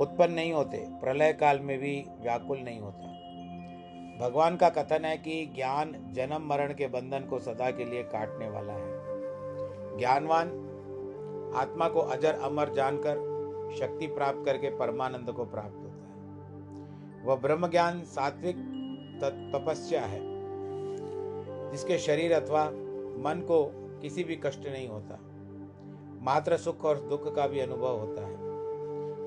उत्पन्न 0.00 0.32
नहीं 0.32 0.52
होते, 0.52 0.86
प्रलय 0.90 1.32
काल 1.32 1.58
में 1.58 1.78
भी 1.78 2.06
व्याकुल 2.20 2.58
नहीं 2.58 2.80
होता। 2.80 3.18
भगवान 4.20 4.56
का 4.56 4.68
कथन 4.68 5.04
है 5.04 5.16
कि 5.16 5.46
ज्ञान 5.46 6.10
जन्म 6.12 6.48
मरण 6.48 6.74
के 6.74 6.86
बंधन 6.86 7.20
को 7.20 7.38
सदा 7.38 7.70
के 7.70 7.84
लिए 7.84 8.02
काटने 8.02 8.50
वाला 8.50 8.72
है। 8.72 8.98
ज्ञानवान, 9.98 10.48
आत्मा 11.56 11.88
को 11.88 12.00
अजर 12.00 12.34
अमर 12.34 12.68
जानकर 12.68 13.28
शक्ति 13.78 14.06
प्राप्त 14.06 14.42
करके 14.44 14.70
परमानंद 14.76 15.32
को 15.32 15.44
प्राप्त 15.44 15.76
होता 15.76 16.08
है। 16.08 16.08
वह 17.24 17.36
ब्रह्म 17.36 17.68
ज्ञान 17.68 18.02
सात्विक 18.02 18.56
तपस्या 19.24 20.02
है, 20.02 20.20
जिसके 21.70 21.98
शरीर 21.98 22.32
अथवा 22.32 22.64
मन 23.18 23.44
को 23.48 23.70
किसी 24.02 24.24
भी 24.24 24.36
कष्ट 24.36 24.66
नहीं 24.66 24.88
होता। 24.88 25.18
मात्र 26.22 26.56
सुख 26.56 26.84
और 26.84 27.00
दुख 27.00 27.34
का 27.34 27.46
भी 27.46 27.60
अनुभव 27.60 27.98
होता 27.98 28.26
है। 28.26 28.47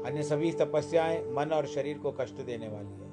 अन्य 0.05 0.23
सभी 0.23 0.51
तपस्याएँ 0.51 1.19
मन 1.31 1.49
और 1.53 1.65
शरीर 1.65 1.97
को 1.97 2.11
कष्ट 2.11 2.35
देने 2.35 2.67
वाली 2.67 2.93
है, 2.93 3.09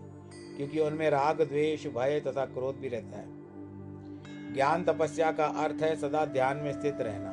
क्योंकि 0.56 0.80
उनमें 0.80 1.08
राग, 1.10 1.42
द्वेष, 1.42 1.86
भय 1.86 2.20
तथा 2.20 2.44
क्रोध 2.44 2.76
भी 2.76 2.88
रहता 2.88 3.18
है। 3.18 4.54
ज्ञान 4.54 4.84
तपस्या 4.84 5.30
का 5.32 5.46
अर्थ 5.62 5.82
है 5.82 5.94
सदा 5.96 6.24
ध्यान 6.24 6.56
में 6.56 6.72
स्थित 6.72 7.00
रहना। 7.00 7.32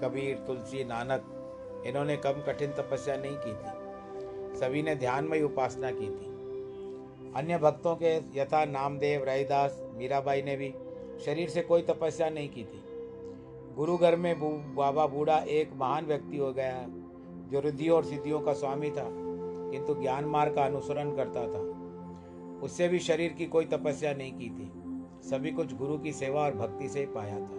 कबीर, 0.00 0.36
तुलसी, 0.36 0.84
नानक, 0.84 1.34
इन्होंने 1.86 2.16
कम 2.16 2.42
कठिन 2.46 2.72
तपस्या 2.72 3.16
नहीं 3.16 3.36
की 3.36 3.52
थी। 3.52 4.58
सभी 4.58 4.82
ने 4.82 4.94
ध्यानमय 4.96 5.42
उपासना 5.42 5.90
की 5.90 6.06
थी। 6.06 6.26
अन्य 7.36 7.58
भक्तों 7.58 7.96
के 7.96 8.16
यथा 8.40 8.64
नामदेव 8.64 9.24
रहीदास 9.24 9.82
मीराबाई 9.94 10.42
ने 10.42 10.56
भी 10.56 10.72
शरीर 11.24 11.48
से 11.48 11.62
कोई 11.62 11.82
तपस्या 11.82 12.28
नहीं 12.30 12.48
की 12.48 12.64
थी। 12.64 12.82
गुरु 13.76 13.96
घर 13.96 14.16
में 14.16 14.34
बाबा 14.74 15.06
बूढ़ा 15.06 15.38
एक 15.38 15.70
महान 15.76 16.06
व्यक्ति 16.06 16.36
हो 16.36 16.52
गया। 16.52 16.86
जो 17.52 17.60
रिद्धियों 17.60 17.96
और 17.96 18.04
सिद्धियों 18.04 18.40
का 18.40 18.52
स्वामी 18.52 18.90
था, 18.90 19.08
किंतु 19.70 19.94
ज्ञान 19.94 20.24
मार्ग 20.24 20.54
का 20.54 20.64
अनुसरण 20.64 21.16
करता 21.16 21.42
था। 21.42 21.78
उससे 22.60 22.88
भी 22.88 22.98
शरीर 22.98 23.32
की 23.32 23.46
कोई 23.46 23.64
तपस्या 23.64 24.12
नहीं 24.14 24.32
की 24.32 24.50
थी। 24.50 24.72
सभी 25.28 25.50
कुछ 25.50 25.74
गुरु 25.74 25.98
की 25.98 26.12
सेवा 26.12 26.42
और 26.42 26.54
भक्ति 26.54 26.88
से 26.88 27.00
ही 27.00 27.06
पाया 27.06 27.36
था। 27.36 27.58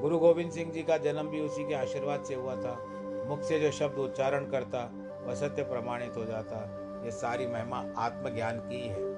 गुरु 0.00 0.18
गोविंद 0.18 0.50
सिंह 0.50 0.72
जी 0.72 0.82
का 0.82 0.98
जन्म 0.98 1.28
भी 1.28 1.40
उसी 1.40 1.68
के 1.68 1.74
आशीर्वाद 1.74 2.24
से 2.24 2.34
हुआ 2.34 2.56
था। 2.56 2.86
मुख 3.28 3.42
से 3.42 3.60
जो 3.60 3.70
शब्द 3.70 3.98
उच्चारण 3.98 4.50
करता, 4.50 4.92
वह 5.26 5.34
सत्य 5.34 5.62
प्रमाणित 5.62 6.16
हो 6.16 6.24
जाता। 6.24 6.84
ये 7.04 7.10
सारी 7.10 7.46
महिमा 7.46 7.94
आत्मज्ञान 7.96 8.58
की 8.58 8.88
है। 8.88 9.08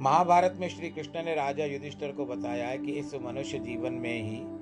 महाभारत 0.00 0.56
में 0.60 0.68
श्री 0.68 0.90
कृष्ण 0.90 1.24
ने 1.24 1.34
राजा 1.34 1.64
युधिष्ठर 1.64 2.12
को 2.12 2.26
बताया 2.26 2.68
है 2.68 2.78
कि 2.78 2.92
इस 2.92 3.14
मनुष्य 3.14 3.58
जीवन 3.58 3.92
में 3.92 4.22
ही 4.22 4.59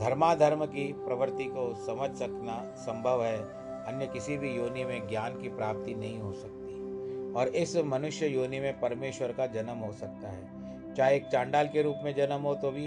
धर्माधर्म 0.00 0.64
की 0.66 0.92
प्रवृत्ति 0.98 1.44
को 1.46 1.72
समझ 1.86 2.10
सकना 2.16 2.60
संभव 2.78 3.24
है। 3.24 3.38
अन्य 3.84 4.06
किसी 4.06 4.36
भी 4.38 4.50
योनि 4.50 4.84
में 4.84 5.08
ज्ञान 5.08 5.40
की 5.40 5.48
प्राप्ति 5.48 5.94
नहीं 5.94 6.18
हो 6.20 6.32
सकती। 6.32 7.32
और 7.32 7.48
इस 7.56 7.76
मनुष्य 7.86 8.26
योनि 8.26 8.60
में 8.60 8.80
परमेश्वर 8.80 9.32
का 9.32 9.46
जन्म 9.46 9.78
हो 9.78 9.92
सकता 9.92 10.28
है। 10.28 10.94
चाहे 10.94 11.16
एक 11.16 11.26
चांडाल 11.26 11.68
के 11.68 11.82
रूप 11.82 11.96
में 12.04 12.14
जन्म 12.14 12.42
हो 12.42 12.54
तो 12.54 12.70
भी 12.70 12.86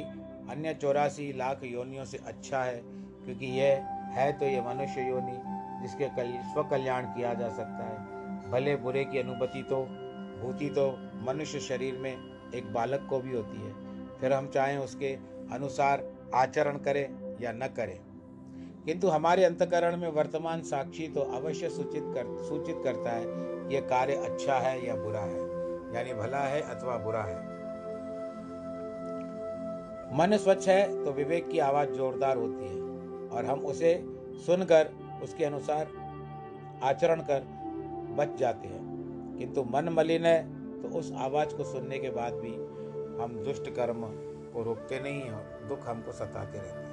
अन्य 0.52 0.74
चौरासी 0.74 1.32
लाख 1.34 1.64
योनियों 1.64 2.06
से 2.06 2.20
अच्छा 2.26 2.64
है, 2.64 2.82
क्योंकि 3.26 3.46
यह 3.60 3.88
है 4.12 4.32
तो 4.40 4.46
ये 4.46 4.62
मनुष्य 4.62 5.08
योनि 5.10 5.38
जिसके 5.82 6.08
कल 6.08 6.32
स्व 6.54 6.64
कल्याण 6.64 7.06
किया 7.08 7.34
जा 7.34 7.50
सकता 7.50 7.84
है। 7.84 8.52
भले 8.52 8.76
बुरे 8.76 9.04
की 9.06 9.20
अनुभूति 9.20 9.64
तो 9.64 9.84
भूति 10.42 10.70
तो 10.70 10.88
मनुष्य 11.26 11.60
शरीर 11.60 11.98
में 11.98 12.12
एक 12.56 12.74
बालक 12.74 13.06
को 13.10 13.20
भी 13.20 13.36
होती 13.36 13.58
है। 13.58 13.74
फिर 14.20 14.34
हम 14.34 14.48
चाहें 14.48 14.78
उसके 14.78 15.14
अनुसार 15.54 16.04
आचरण 16.36 16.78
करें 16.78 17.38
या 17.42 17.52
न 17.52 17.68
करें। 17.68 18.00
किंतु 18.86 19.08
हमारे 19.08 19.44
अंतकरण 19.44 19.98
में 19.98 20.12
वर्तमान 20.12 20.62
साक्षी 20.62 21.08
तो 21.08 21.22
अवश्य 21.22 21.70
सूचित 21.70 22.04
कर, 22.06 22.38
सूचित 22.44 22.82
करता 22.84 23.12
है 23.12 23.24
कि 23.26 23.76
यह 23.76 23.82
कार्य 23.82 24.14
अच्छा 24.14 24.56
है 24.56 24.88
या 24.88 24.96
बुरा 24.96 25.20
है, 25.20 25.42
यानी 25.96 26.14
भला 26.14 26.40
है 26.40 26.62
अथवा 26.62 26.98
बुरा 26.98 27.24
है। 27.24 27.52
मन 30.18 30.38
स्वच्छ 30.38 30.68
है 30.70 31.06
तो 31.06 31.12
विवेक 31.12 31.50
की 31.50 31.60
आवाज़ 31.60 31.90
जोरदार 31.90 32.38
होती 32.38 32.66
है 32.66 32.82
और 33.30 33.46
हम 33.46 33.60
उसे 33.60 34.06
सुनकर 34.46 34.90
उसके 35.24 35.46
अनुसार 35.46 35.88
आचरण 36.84 37.22
कर 37.22 37.44
बच 38.18 38.40
जाते 38.40 38.68
हैं। 38.68 38.92
किंतु 39.38 39.64
मन 39.64 39.90
मलिन 39.90 40.26
है 40.26 40.62
तो 40.82 40.88
उस 40.88 41.14
आवाज़ 41.18 41.56
को 41.56 41.64
सुनने 41.64 42.00
के 42.00 42.10
बाद 42.10 42.34
भी 42.34 42.54
हम 43.24 43.44
दुष्ट 43.44 43.70
कर्म 43.70 44.02
को 44.54 44.64
रोकते 44.64 45.00
नहीं 45.00 45.22
और 45.22 45.61
दुख 45.72 45.88
हमको 45.88 46.12
सताते 46.12 46.58
रहते 46.58 46.80
हैं। 46.80 46.92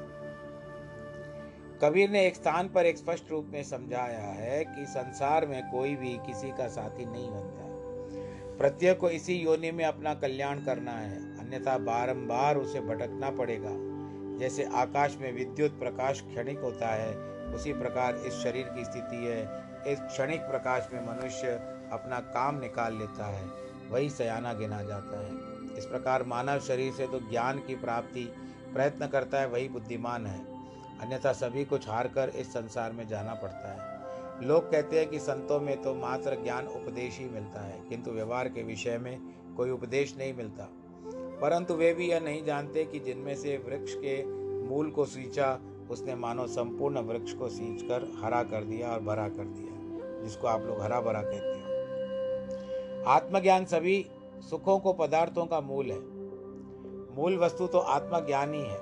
कबीर 1.82 2.10
ने 2.10 2.26
एक 2.26 2.34
स्थान 2.34 2.68
पर 2.68 2.86
एक 2.86 2.98
स्पष्ट 2.98 3.30
रूप 3.30 3.50
में 3.52 3.62
समझाया 3.62 4.26
है 4.32 4.64
कि 4.64 4.86
संसार 4.86 5.46
में 5.46 5.70
कोई 5.70 5.94
भी 5.96 6.18
किसी 6.26 6.50
का 6.50 6.68
साथी 6.68 7.04
नहीं 7.06 7.30
बनता। 7.30 7.66
प्रत्येक 8.58 8.98
को 8.98 9.10
इसी 9.10 9.34
योनि 9.34 9.70
में 9.70 9.84
अपना 9.84 10.14
कल्याण 10.14 10.64
करना 10.64 10.92
है, 10.92 11.18
अन्यथा 11.38 11.78
बारंबार 11.78 12.56
उसे 12.56 12.80
भटकना 12.80 13.30
पड़ेगा। 13.30 13.74
जैसे 14.38 14.64
आकाश 14.64 15.16
में 15.20 15.32
विद्युत 15.32 15.78
प्रकाश 15.78 16.20
क्षणिक 16.20 16.58
होता 16.58 16.88
है, 16.88 17.14
उसी 17.54 17.72
प्रकार 17.72 18.16
इस 18.16 18.34
शरीर 18.34 18.66
की 18.68 18.84
स्थिति 18.84 19.16
है। 19.16 19.42
इस 19.92 20.00
क्षणिक 20.00 20.40
प्रकाश 20.40 20.88
में 20.92 21.00
मनुष्य 21.06 21.48
अपना 21.92 22.20
काम 22.20 22.60
निकाल 22.60 22.98
लेता 22.98 23.26
है, 23.26 23.46
वही 23.90 24.10
सयाना 24.10 24.52
गिना 24.52 24.82
जाता 24.82 25.20
है। 25.20 25.32
इस 25.78 25.86
प्रकार 25.86 26.22
मानव 26.22 26.60
शरीर 26.60 26.92
से 26.92 27.06
तो 27.06 27.20
ज्ञान 27.30 27.58
की 27.58 27.74
प्राप्ति 27.74 28.24
प्रयत्न 28.74 29.06
करता 29.06 29.40
है, 29.40 29.46
वही 29.46 29.68
बुद्धिमान 29.68 30.26
है। 30.26 30.44
अन्यथा 31.00 31.32
सभी 31.32 31.64
कुछ 31.64 31.88
हार 31.88 32.08
कर 32.08 32.28
इस 32.28 32.52
संसार 32.52 32.92
में 32.92 33.08
जाना 33.08 33.34
पड़ता 33.34 33.72
है। 33.72 33.98
लोग 34.48 34.70
कहते 34.70 34.98
हैं 34.98 35.08
कि 35.08 35.18
संतों 35.18 35.60
में 35.60 35.82
तो 35.82 35.94
मात्र 35.94 36.42
ज्ञान 36.42 36.66
उपदेश 36.66 37.18
ही 37.18 37.24
मिलता 37.24 37.60
है, 37.60 37.80
किंतु 37.88 38.10
व्यवहार 38.10 38.48
के 38.48 38.62
विषय 38.62 38.98
में 38.98 39.20
कोई 39.56 39.70
उपदेश 39.70 40.16
नहीं 40.18 40.34
मिलता। 40.34 40.68
परंतु 41.40 41.74
वे 41.74 41.94
भी 41.94 42.10
यह 42.10 42.20
नहीं 42.20 42.44
जानते 42.44 42.84
कि 42.84 42.98
जिनमें 42.98 43.36
से 43.36 43.56
वृक्ष 43.56 43.94
के 43.94 44.26
मूल 44.62 44.90
को 44.90 45.04
सींचा, 45.04 45.58
उसने 45.90 46.14
मानो 46.14 46.46
संपूर्ण 46.46 46.98
वृक्ष 46.98 47.32
को 47.32 47.48
सींच 47.48 47.82
कर 47.82 48.20
हरा 48.24 48.42
कर 48.42 48.64
दिया 48.64 48.88
और 48.88 49.00
भरा 49.00 49.28
कर 49.28 49.44
दिया, 49.44 50.22
जिसको 50.22 50.46
आप 50.46 50.60
लोग 50.60 50.82
हरा 50.82 51.00
भरा 51.00 51.22
कहते 51.22 51.48
हैं। 51.48 53.04
आत्मज्ञान 53.04 53.64
सभी 53.64 54.06
सुखों 54.50 54.78
को, 54.78 54.92
पदार्थों 54.92 55.46
का 55.46 55.60
मूल 55.60 55.90
है। 55.90 56.17
मूल 57.18 57.36
वस्तु 57.38 57.66
तो 57.66 57.78
आत्मज्ञान 57.90 58.52
ही। 58.54 58.62
है 58.62 58.78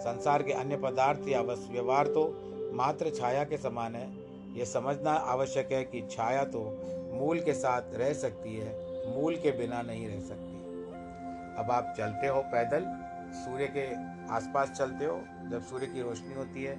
संसार 0.00 0.42
के 0.42 0.52
अन्य 0.54 0.76
पदार्थ 0.76 1.28
या 1.28 1.40
व्यवहार 1.42 2.06
तो 2.06 2.24
मात्र 2.74 3.10
छाया 3.10 3.44
के 3.44 3.56
समान 3.58 3.94
है। 3.94 4.08
यह 4.56 4.64
समझना 4.64 5.12
आवश्यक 5.28 5.72
है 5.72 5.82
कि 5.84 6.02
छाया 6.10 6.44
तो 6.46 6.60
मूल 7.14 7.40
के 7.40 7.52
साथ 7.54 7.94
रह 7.94 8.12
सकती 8.14 8.56
है, 8.56 8.72
मूल 9.14 9.36
के 9.36 9.50
बिना 9.52 9.80
नहीं 9.82 10.08
रह 10.08 10.20
सकती। 10.20 10.56
अब 11.58 11.70
आप 11.70 11.94
चलते 11.98 12.26
हो 12.26 12.40
पैदल, 12.46 12.84
सूर्य 13.34 13.66
के 13.68 13.86
आसपास 14.34 14.70
चलते 14.70 15.04
हो, 15.04 15.18
जब 15.50 15.62
सूर्य 15.62 15.86
की 15.86 16.02
रोशनी 16.02 16.34
होती 16.34 16.64
है 16.64 16.76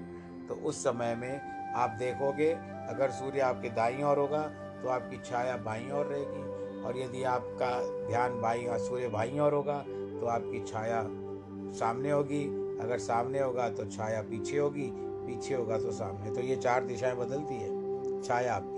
तो 0.48 0.56
उस 0.66 0.84
समय 0.84 1.16
में 1.16 1.74
आप 1.76 1.90
देखोगे, 2.00 2.52
अगर 2.90 3.12
सूर्य 3.12 3.40
आपके 3.42 3.70
दाई 3.72 4.02
ओर 4.04 4.18
होगा 4.18 4.42
तो 4.84 4.90
आपकी 4.90 5.18
छाया 5.26 5.58
बाई 5.66 5.90
ओर 5.92 6.06
रहेगी। 6.06 6.48
और 6.80 6.98
यदि 6.98 7.24
आपका 7.30 7.72
ध्यान 8.08 8.40
बाई 8.42 8.66
सूर्य 8.80 9.08
बाई 9.10 9.40
ओर 9.40 9.54
होगा 9.54 9.84
तो 10.20 10.26
आपकी 10.26 10.64
छाया 10.68 11.04
सामने 11.80 12.12
होगी। 12.12 12.44
अगर 12.80 12.98
सामने 13.00 13.40
होगा 13.40 13.70
तो 13.70 13.86
छाया 13.86 14.22
पीछे 14.22 14.58
होगी, 14.58 14.90
पीछे 14.94 15.56
होगा 15.56 15.78
तो 15.78 15.92
सामने। 15.92 16.32
तो 16.32 16.42
ये 16.42 16.56
चार 16.56 16.86
दिशाएँ 16.86 17.16
बदलती 17.16 17.56
है, 17.56 18.22
छाया 18.24 18.54
आपकी। 18.56 18.78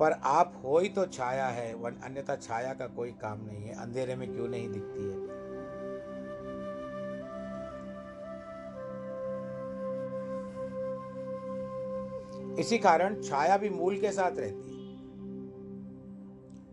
पर 0.00 0.12
आप 0.24 0.52
हो 0.64 0.78
ही 0.78 0.88
तो 0.88 1.06
छाया 1.06 1.46
है, 1.46 1.74
वन 1.74 2.00
अन्यथा 2.04 2.36
छाया 2.36 2.72
का 2.74 2.86
कोई 2.86 3.10
काम 3.12 3.44
नहीं 3.46 3.64
है, 3.64 3.74
अंधेरे 3.74 4.16
में 4.16 4.32
क्यों 4.32 4.48
नहीं 4.48 4.68
दिखती 4.68 5.02
है? 5.02 5.22
इसी 12.58 12.78
कारण 12.78 13.20
छाया 13.22 13.56
भी 13.56 13.68
मूल 13.70 13.98
के 13.98 14.10
साथ 14.12 14.38
रहती 14.38 14.68
है। 14.68 14.74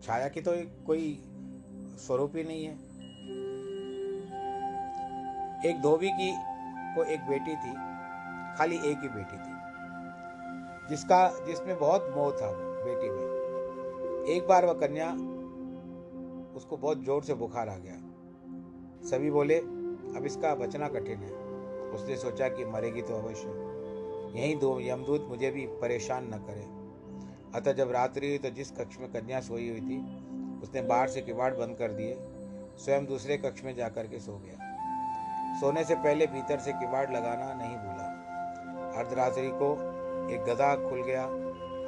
छाया 0.00 0.28
की 0.28 0.40
तो 0.40 0.52
कोई 0.86 1.02
स्वरूप 1.96 2.36
ही 2.36 2.44
नहीं 2.44 2.64
है। 2.64 2.72
एक 5.66 5.80
धोबी 5.82 6.10
की 6.10 6.32
को 6.94 7.04
एक 7.04 7.20
बेटी 7.20 7.56
थी, 7.56 7.72
खाली 8.58 8.76
एक 8.76 9.02
ही 9.02 9.08
बेटी 9.08 9.36
थी, 9.36 9.52
जिसका, 10.88 11.44
जिसमें 11.46 11.78
बहुत 11.78 12.12
मोह 12.16 12.30
था 12.30 12.50
वो 12.50 12.84
बेटी 12.84 13.10
में। 13.10 14.34
एक 14.36 14.46
बार 14.48 14.66
वह 14.66 14.72
कन्या 14.72 15.10
उसको 16.56 16.76
बहुत 16.76 17.04
ज़ोर 17.04 17.22
से 17.22 17.34
बुखार 17.34 17.68
आ 17.68 17.76
गया। 17.76 17.94
सभी 19.08 19.30
बोले, 19.30 19.58
अब 19.58 20.22
इसका 20.26 20.54
बचना 20.54 20.88
कठिन 20.88 21.18
है। 21.18 21.30
उसने 21.90 22.16
सोचा 22.16 22.48
कि 22.48 22.64
मरेगी 22.64 23.02
तो 23.02 23.14
अवश्य। 23.14 23.48
यही 24.40 24.54
दो 24.54 24.80
यमदूत 24.80 25.26
मुझे 25.28 25.50
भी 25.50 25.66
परेशान 25.66 26.34
न 26.34 26.38
करे। 26.38 26.66
अतः 27.54 27.72
जब 27.72 27.90
रात्रि 27.90 28.28
हुई 28.28 28.38
तो 28.38 28.50
जिस 28.50 28.70
कक्ष 28.70 28.98
में 28.98 29.12
कन्या 29.12 29.40
सोई 29.40 29.68
हुई 29.70 29.80
थी 29.80 29.98
उसने 30.62 30.82
बाहर 30.82 31.08
से 31.08 31.20
किवाड़ 31.20 31.54
बंद 31.54 31.76
कर 31.76 31.92
दिए, 31.92 32.16
स्वयं 32.78 33.06
दूसरे 33.06 33.36
कक्ष 33.36 33.64
में 33.64 33.74
जाकर 33.74 34.06
के 34.06 34.18
सो 34.18 34.36
गया। 34.38 34.70
सोने 35.60 35.84
से 35.84 35.94
पहले 35.94 36.26
भीतर 36.26 36.58
से 36.58 36.72
किवाड़ 36.72 37.08
लगाना 37.10 37.52
नहीं 37.54 37.76
भूला। 37.76 38.08
अर्धरात्रि 38.98 39.50
को 39.52 39.72
एक 40.34 40.44
गधा 40.44 40.74
खुल 40.88 41.02
गया, 41.02 41.22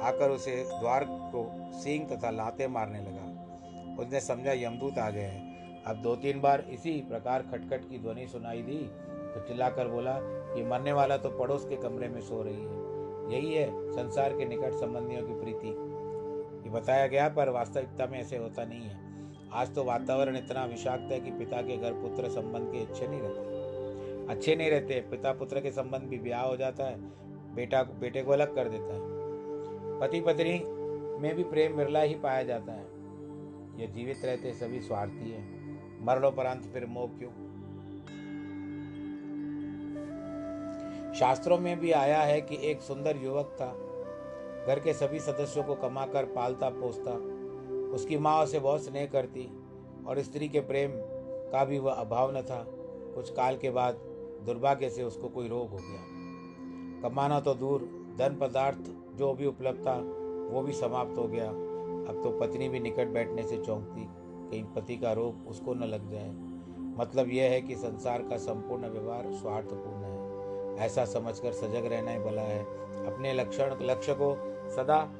आकर 0.07 0.29
उसे 0.29 0.55
द्वार 0.63 1.05
को 1.05 1.71
सींग 1.73 2.07
तथा 2.09 2.29
लाते 2.29 2.67
मारने 2.67 2.99
लगा। 2.99 3.31
उसने 4.03 4.19
समझा, 4.19 4.51
यमदूत 4.51 4.97
आ 4.97 5.09
गए 5.09 5.21
हैं। 5.21 5.83
अब 5.83 6.01
दो 6.01 6.15
तीन 6.15 6.41
बार 6.41 6.61
इसी 6.69 6.91
प्रकार 7.09 7.41
खटखट 7.41 7.89
की 7.89 7.99
ध्वनि 7.99 8.27
सुनाई 8.27 8.61
दी 8.61 8.77
तो 9.33 9.41
चिल्लाकर 9.47 9.87
बोला 9.87 10.17
कि 10.21 10.63
मरने 10.63 10.93
वाला 10.93 11.17
तो 11.17 11.29
पड़ोस 11.29 11.65
के 11.65 11.75
कमरे 11.75 12.07
में 12.07 12.21
सो 12.21 12.41
रही 12.43 12.53
है। 12.53 12.83
यही 13.33 13.53
है 13.53 13.67
संसार 13.91 14.33
के 14.33 14.45
निकट 14.45 14.73
संबंधियों 14.73 15.21
की 15.27 15.33
प्रीति। 15.33 15.71
बताया 16.75 17.07
गया, 17.07 17.29
पर 17.29 17.49
वास्तविकता 17.49 18.05
में 18.05 18.19
ऐसे 18.19 18.37
होता 18.37 18.63
नहीं 18.65 18.81
है। 18.81 19.05
आज 19.51 19.75
तो 19.75 19.83
वातावरण 19.83 20.37
इतना 20.37 20.65
विषाक्त 20.65 21.11
है 21.11 21.19
कि 21.19 21.31
पिता 21.31 21.61
के 21.61 21.77
घर 21.77 21.93
पुत्र 21.93 22.29
संबंध 22.29 22.71
के 22.71 22.85
अच्छे 22.85 23.07
नहीं 23.07 23.19
रहते। 23.21 23.55
अच्छे 24.33 24.55
नहीं 24.55 24.69
रहते, 24.71 25.01
पिता 25.01 25.33
पुत्र 25.33 25.61
के 25.61 25.71
संबंध 25.71 26.01
भी 26.01 26.19
ब्याह 26.19 26.41
हो 26.41 26.57
जाता 26.57 26.83
है, 26.83 26.95
बेटा 27.55 27.83
बेटे 27.83 28.23
को 28.23 28.31
अलग 28.31 28.55
कर 28.55 28.69
देता 28.69 28.93
है। 28.93 29.15
पति 29.99 30.21
पत्नी 30.21 30.63
में 31.21 31.35
भी 31.35 31.43
प्रेम 31.43 31.73
विरला 31.73 32.01
ही 32.01 32.15
पाया 32.15 32.43
जाता 32.43 32.71
है। 32.71 32.85
ये 33.81 33.87
जीवित 33.87 34.25
रहते 34.25 34.53
सभी 34.53 34.79
स्वार्थी 34.79 35.31
है। 35.31 35.43
मरणोपरांत 36.05 36.63
फिर 36.63 36.85
मोह 36.85 37.07
क्यों? 37.07 37.31
शास्त्रों 41.13 41.57
में 41.57 41.79
भी 41.79 41.91
आया 41.91 42.21
है 42.21 42.41
कि 42.41 42.57
एक 42.61 42.81
सुंदर 42.81 43.17
युवक 43.17 43.57
था। 43.61 43.84
घर 44.67 44.79
के 44.79 44.93
सभी 44.93 45.19
सदस्यों 45.19 45.63
को 45.63 45.75
कमाकर 45.75 46.25
पालता 46.25 46.69
पोसता। 46.69 47.11
उसकी 47.95 48.17
माँ 48.17 48.43
उसे 48.43 48.59
बहुत 48.59 48.85
स्नेह 48.85 49.05
करती 49.05 49.51
और 50.07 50.21
स्त्री 50.21 50.49
के 50.49 50.59
प्रेम 50.59 50.91
का 51.51 51.65
भी 51.65 51.79
वह 51.79 51.91
अभाव 51.91 52.37
न 52.37 52.41
था। 52.41 52.65
कुछ 53.15 53.29
काल 53.29 53.57
के 53.57 53.69
बाद 53.69 53.95
दुर्भाग्य 54.45 54.89
से 54.89 55.03
उसको 55.03 55.29
कोई 55.29 55.47
रोग 55.47 55.69
हो 55.69 55.77
गया। 55.77 56.15
कमाना 57.01 57.39
तो 57.39 57.53
दूर, 57.53 57.81
धन 58.17 58.37
पदार्थ 58.41 58.91
जो 59.15 59.33
भी 59.33 59.45
उपलब्ध 59.45 59.79
था, 59.79 59.95
वो 60.55 60.61
भी 60.61 60.73
समाप्त 60.73 61.17
हो 61.17 61.27
गया। 61.27 61.49
अब 61.49 62.21
तो 62.23 62.39
पत्नी 62.39 62.69
भी 62.69 62.79
निकट 62.79 63.07
बैठने 63.07 63.43
से 63.43 63.57
चौंकती 63.57 64.07
कहीं 64.51 64.63
पति 64.63 64.97
का 64.97 65.13
रोग 65.13 65.47
उसको 65.47 65.73
न 65.73 65.83
लग 65.83 66.11
जाए। 66.11 66.29
मतलब 66.99 67.29
यह 67.29 67.51
है 67.51 67.61
कि 67.61 67.75
संसार 67.75 68.21
का 68.21 68.37
संपूर्ण 68.37 68.89
व्यवहार 68.89 69.31
स्वार्थपूर्ण 69.31 70.03
है। 70.03 70.15
ऐसा 70.85 71.05
समझकर 71.05 71.51
सजग 71.51 71.85
रहना 71.85 72.11
ही 72.11 72.19
भला 72.19 72.41
है। 72.41 72.85
अपने 73.05 73.33
लक्षण, 73.33 73.75
लक्ष्य 73.81 74.13
को 74.13 74.54
सदा 74.69 75.11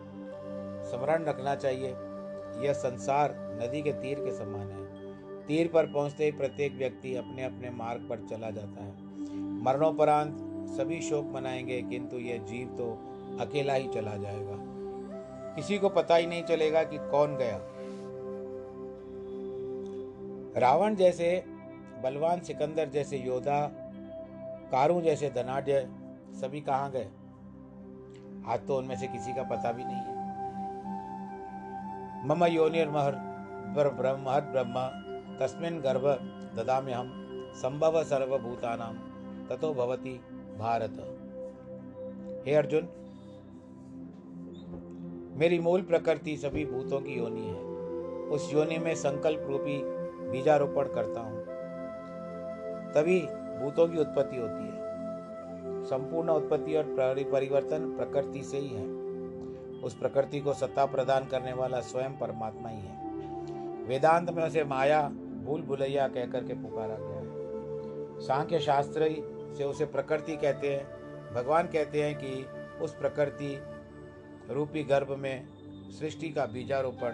स्मरण 0.89 1.23
रखना 1.23 1.55
चाहिए। 1.55 1.89
यह 2.67 2.73
संसार 2.73 3.35
नदी 3.61 3.81
के 3.81 3.91
तीर 3.91 4.19
के 4.19 4.31
समान 4.31 4.71
है। 4.71 4.85
तीर 5.47 5.67
पर 5.67 5.85
पहुँचते 5.85 6.25
ही 6.25 6.31
प्रत्येक 6.31 6.75
व्यक्ति 6.75 7.15
अपने 7.15 7.43
अपने 7.43 7.69
मार्ग 7.69 8.01
पर 8.09 8.19
चला 8.29 8.49
जाता 8.49 8.83
है। 8.83 8.93
मरणोपरांत 9.63 10.37
सभी 10.69 11.01
शोक 11.01 11.25
मनाएँगे, 11.25 11.81
किंतु 11.81 12.17
यह 12.17 12.37
जीव 12.37 12.67
तो 12.67 12.97
अकेला 13.39 13.73
ही 13.73 13.87
चला 13.87 14.15
जाएगा। 14.15 14.55
किसी 15.55 15.77
को 15.77 15.89
पता 15.89 16.15
ही 16.15 16.25
नहीं 16.25 16.43
चलेगा 16.43 16.83
कि 16.83 16.97
कौन 16.97 17.35
गया। 17.35 17.61
रावण 20.59 20.95
जैसे, 20.95 21.43
बलवान 22.03 22.39
सिकंदर 22.39 22.89
जैसे 22.89 23.17
योद्धा, 23.17 23.71
कारू 24.71 25.01
जैसे 25.01 25.29
धनाढ़ 25.29 25.69
सभी 26.35 26.61
कहाँ 26.61 26.91
गए? 26.91 27.07
आज 28.47 28.67
तो 28.67 28.77
उनमें 28.77 28.95
से 28.97 29.07
किसी 29.07 29.33
का 29.33 29.43
पता 29.43 29.71
भी 29.71 29.83
नहीं 29.83 29.95
है। 29.95 30.15
मम 32.27 32.45
योनिर्महर 32.45 33.15
ब्रह्म 33.75 34.39
ब्रह्म, 34.51 34.75
तस्मिन 35.39 35.79
गर्भ 35.79 36.07
ददाम्य 36.55 36.91
हम 36.91 37.11
संभव 37.55 38.03
सर्वभूतानाम 38.03 38.95
ततो 39.47 39.73
भवती 39.73 40.13
भारत। 40.59 40.95
हे 42.47 42.55
अर्जुन, 42.55 42.87
मेरी 45.37 45.59
मूल 45.59 45.81
प्रकृति 45.81 46.37
सभी 46.37 46.65
भूतों 46.65 46.99
की 47.01 47.13
योनि 47.13 47.41
है। 47.41 47.59
उस 48.29 48.53
योनि 48.53 48.77
में 48.77 48.95
संकल्प 48.95 49.47
रूपी 49.49 49.81
बीजारोपण 50.31 50.93
करता 50.93 51.21
हूँ। 51.21 51.43
तभी 52.93 53.19
भूतों 53.59 53.87
की 53.87 53.97
उत्पत्ति 53.97 54.37
होती 54.37 54.63
है। 54.63 54.74
संपूर्ण 55.85 56.29
उत्पत्ति 56.29 56.75
और 56.75 56.95
परिवर्तन 57.31 57.89
प्रकृति 57.97 58.43
से 58.43 58.57
ही 58.57 58.67
है। 58.67 58.85
उस 59.81 59.93
प्रकृति 59.93 60.39
को 60.39 60.53
सत्ता 60.53 60.85
प्रदान 60.85 61.25
करने 61.25 61.53
वाला 61.53 61.79
स्वयं 61.79 62.17
परमात्मा 62.17 62.69
ही 62.69 62.79
है। 62.79 63.83
वेदांत 63.87 64.29
में 64.29 64.43
उसे 64.43 64.63
माया, 64.63 65.01
भूल 65.45 65.61
भुलैया 65.61 66.07
कहकर 66.07 66.43
के 66.43 66.53
पुकारा 66.53 66.95
गया 66.95 67.19
है। 67.19 68.19
सांख्य 68.21 68.59
शास्त्र 68.59 69.09
से 69.57 69.63
उसे 69.63 69.85
प्रकृति 69.85 70.35
कहते 70.35 70.73
हैं, 70.75 71.33
भगवान 71.33 71.67
कहते 71.67 72.03
हैं 72.03 72.15
कि 72.15 72.45
उस 72.83 72.95
प्रकृति 72.95 73.57
रूपी 74.51 74.83
गर्भ 74.83 75.11
में 75.11 75.47
सृष्टि 75.91 76.29
का 76.29 76.45
बीजारोपण 76.45 77.13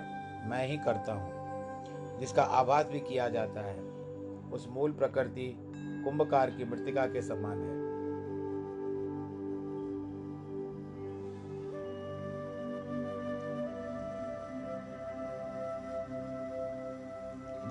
मैं 0.49 0.67
ही 0.67 0.77
करता 0.77 1.13
हूँ, 1.13 2.19
जिसका 2.19 2.43
आभास 2.43 2.85
भी 2.85 2.99
किया 2.99 3.29
जाता 3.29 3.61
है। 3.61 3.79
उस 4.53 4.67
मूल 4.69 4.91
प्रकृति 4.91 5.53
कुंभकार 6.05 6.49
की 6.49 6.65
मृतिका 6.65 7.05
के 7.05 7.21
समान 7.21 7.61
है। 7.61 7.90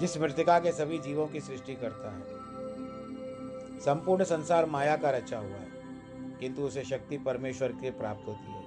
जिस 0.01 0.19
मृतिका 0.19 0.59
के 0.59 0.73
सभी 0.73 0.99
जीवों 0.99 1.27
की 1.27 1.41
सृष्टि 1.41 1.75
करता 1.75 2.11
है। 2.11 2.23
संपूर्ण 3.81 4.25
संसार 4.25 4.67
माया 4.67 4.97
का 4.97 5.11
रचा 5.11 5.39
हुआ 5.39 5.49
है, 5.49 5.69
किंतु 6.41 6.63
उसे 6.63 6.83
शक्ति 6.83 7.19
परमेश्वर 7.19 7.73
की 7.73 7.91
प्राप्त 7.91 8.29
होती 8.29 8.53
है। 8.53 8.65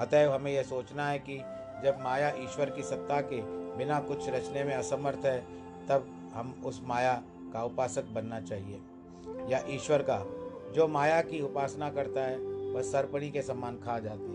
अतएव 0.00 0.32
हमें 0.32 0.52
यह 0.52 0.62
सोचना 0.62 1.08
है 1.08 1.18
कि 1.18 1.36
जब 1.84 1.98
माया 2.00 2.32
ईश्वर 2.38 2.70
की 2.70 2.82
सत्ता 2.82 3.20
के 3.20 3.40
बिना 3.76 4.00
कुछ 4.00 4.28
रचने 4.28 4.64
में 4.64 4.74
असमर्थ 4.74 5.26
है, 5.26 5.40
तब 5.86 6.32
हम 6.34 6.62
उस 6.66 6.80
माया 6.84 7.22
का 7.52 7.64
उपासक 7.64 8.04
बनना 8.04 8.40
चाहिए। 8.40 8.80
या 9.48 9.62
ईश्वर 9.68 10.02
का, 10.10 10.18
जो 10.72 10.88
माया 10.88 11.20
की 11.22 11.40
उपासना 11.40 11.90
करता 11.90 12.24
है, 12.24 12.38
वह 12.72 12.82
सरपणी 12.82 13.30
के 13.30 13.42
समान 13.42 13.76
खा 13.76 13.98
जाते 13.98 14.22
हैं। 14.22 14.33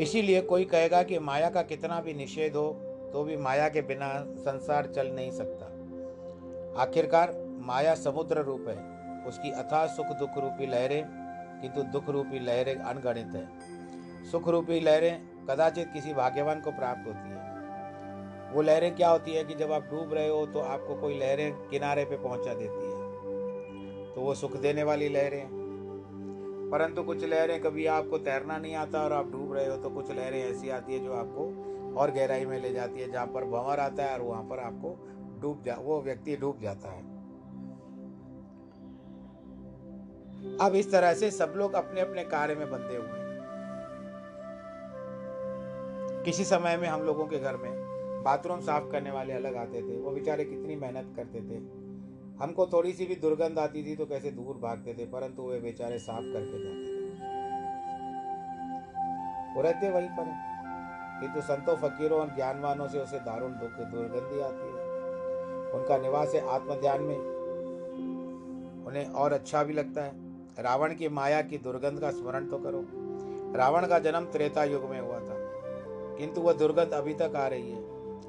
इसीलिए 0.00 0.40
कोई 0.40 0.64
कहेगा 0.64 1.02
कि 1.02 1.18
माया 1.18 1.48
का 1.50 1.62
कितना 1.62 2.00
भी 2.00 2.14
निषेध 2.14 2.56
हो 2.56 2.68
तो 3.12 3.22
भी 3.24 3.36
माया 3.36 3.68
के 3.68 3.82
बिना 3.82 4.08
संसार 4.38 4.86
चल 4.86 5.06
नहीं 5.08 5.30
सकता। 5.30 5.66
आखिरकार 6.82 7.32
माया 7.60 7.94
समुद्र 7.94 8.42
रूप 8.42 8.68
है। 8.68 8.76
उसकी 9.28 9.50
अथाह 9.50 9.86
सुख 9.86 10.06
दुख 10.18 10.38
रूपी 10.38 10.66
लहरें, 10.66 11.02
किंतु 11.62 11.82
दुख 11.92 12.08
रूपी 12.08 12.38
लहरें 12.38 12.74
अनगणित 12.74 13.34
है। 13.34 13.48
सुख 14.30 14.48
रूपी 14.48 14.80
लहरें 14.80 15.46
कदाचित 15.46 15.90
किसी 15.94 16.14
भाग्यवान 16.14 16.60
को 16.60 16.70
प्राप्त 16.70 17.06
होती 17.06 17.28
है। 17.28 18.52
वो 18.52 18.62
लहरें 18.62 18.94
क्या 18.96 19.08
होती 19.08 19.32
है 19.32 19.44
कि 19.44 19.54
जब 19.54 19.72
आप 19.72 19.82
डूब 19.82 20.14
रहे 20.14 20.28
हो 20.28 20.46
तो 20.46 20.60
आपको 20.60 20.94
कोई 20.94 21.18
लहरें 21.18 21.52
किनारे 21.68 22.04
पे 22.04 22.16
पहुँचा 22.16 22.54
देती 22.54 22.86
है। 22.86 24.14
तो 24.14 24.20
वो 24.20 24.34
सुख 24.34 24.56
देने 24.56 24.82
वाली 24.82 25.08
लहरें 25.08 25.65
परंतु 26.70 27.02
कुछ 27.02 27.24
लहरें 27.24 27.60
कभी 27.62 27.86
आपको 27.86 28.18
तैरना 28.18 28.56
नहीं 28.58 28.74
आता 28.74 29.02
और 29.02 29.12
आप 29.12 29.30
डूब 29.32 29.52
रहे 29.54 29.66
हो 29.66 29.76
तो 29.76 29.90
कुछ 29.90 30.10
लहरें 30.10 30.42
ऐसी 30.44 30.68
आती 30.68 30.94
है 30.94 31.04
जो 31.04 31.12
आपको 31.12 31.94
और 31.96 32.10
गहराई 32.10 32.44
में 32.44 32.60
ले 32.60 32.72
जाती 32.72 33.00
है, 33.00 33.10
जहाँ 33.12 33.26
पर 33.26 33.44
भंवर 33.44 33.80
आता 33.80 34.04
है 34.04 34.14
और 34.14 34.22
वहाँ 34.22 34.42
पर 34.42 34.58
आपको 34.58 34.88
डूब 35.40 35.62
जा, 35.62 35.74
वो 35.74 36.00
व्यक्ति 36.02 36.36
डूब 36.36 36.60
जाता 36.62 36.88
है। 36.88 37.14
अब 40.60 40.74
इस 40.74 40.90
तरह 40.92 41.14
से 41.14 41.30
सब 41.30 41.54
लोग 41.56 41.72
अपने 41.74 42.00
अपने 42.00 42.24
कार्य 42.24 42.54
में 42.54 42.70
बंधे 42.70 42.96
हुए 42.96 43.06
हैं। 43.08 43.24
किसी 46.24 46.44
समय 46.44 46.76
में 46.76 46.88
हम 46.88 47.02
लोगों 47.02 47.26
के 47.26 47.38
घर 47.38 47.56
में 47.56 47.72
बाथरूम 48.24 48.60
साफ़ 48.60 48.90
करने 48.92 49.10
वाले 49.10 49.32
अलग 49.32 49.56
आते 49.56 49.82
थे, 49.82 50.00
वो 50.00 50.10
बेचारे 50.10 50.44
कितनी 50.44 50.76
मेहनत 50.76 51.12
करते 51.16 51.40
थे। 51.40 51.75
हमको 52.42 52.66
थोड़ी 52.66 52.92
सी 52.92 53.06
भी 53.06 53.14
दुर्गंध 53.14 53.58
आती 53.58 53.84
थी 53.84 53.96
तो 53.96 54.06
कैसे 54.06 54.30
दूर 54.30 54.56
भागते 54.56 54.94
थे, 54.94 55.04
परंतु 55.04 55.42
वे 55.42 55.60
बेचारे 55.60 55.98
साफ़ 55.98 56.24
करके 56.24 56.58
जाते 56.64 56.86
थे। 56.86 56.96
वो 59.54 59.62
रहते 59.62 59.90
वहीं 59.90 60.08
पर 60.08 60.56
किंतु 61.20 61.40
संतों, 61.40 61.76
फकीरों 61.76 62.20
और 62.20 62.34
ज्ञानवानों 62.34 62.88
से 62.88 62.98
उसे 62.98 63.18
दारुण 63.18 63.50
दुख, 63.50 63.70
दुर्गंधी 63.70 64.40
आती 64.40 64.66
है। 64.66 64.86
उनका 65.72 65.96
निवास 65.96 66.34
है 66.34 66.48
आत्म 66.48 66.74
ध्यान 66.74 67.02
में। 67.02 67.18
उन्हें 68.86 69.06
और 69.06 69.32
अच्छा 69.32 69.64
भी 69.64 69.72
लगता 69.72 70.02
है। 70.02 70.12
रावण 70.58 70.94
की 70.94 71.08
माया 71.08 71.42
की 71.42 71.58
दुर्गंध 71.58 72.00
का 72.00 72.10
स्मरण 72.10 72.46
तो 72.46 72.58
करो। 72.58 72.84
रावण 73.56 73.86
का 73.86 73.98
जन्म 73.98 74.24
त्रेता 74.24 74.64
युग 74.64 74.84
में 74.84 75.00
हुआ 75.00 75.18
था। 75.18 75.36
किंतु 76.16 76.40
वह 76.40 76.52
दुर्गंध 76.52 76.92
अभी 76.92 77.14
तक 77.14 77.32
आ 77.36 77.46
रही 77.48 77.70
है 77.70 77.82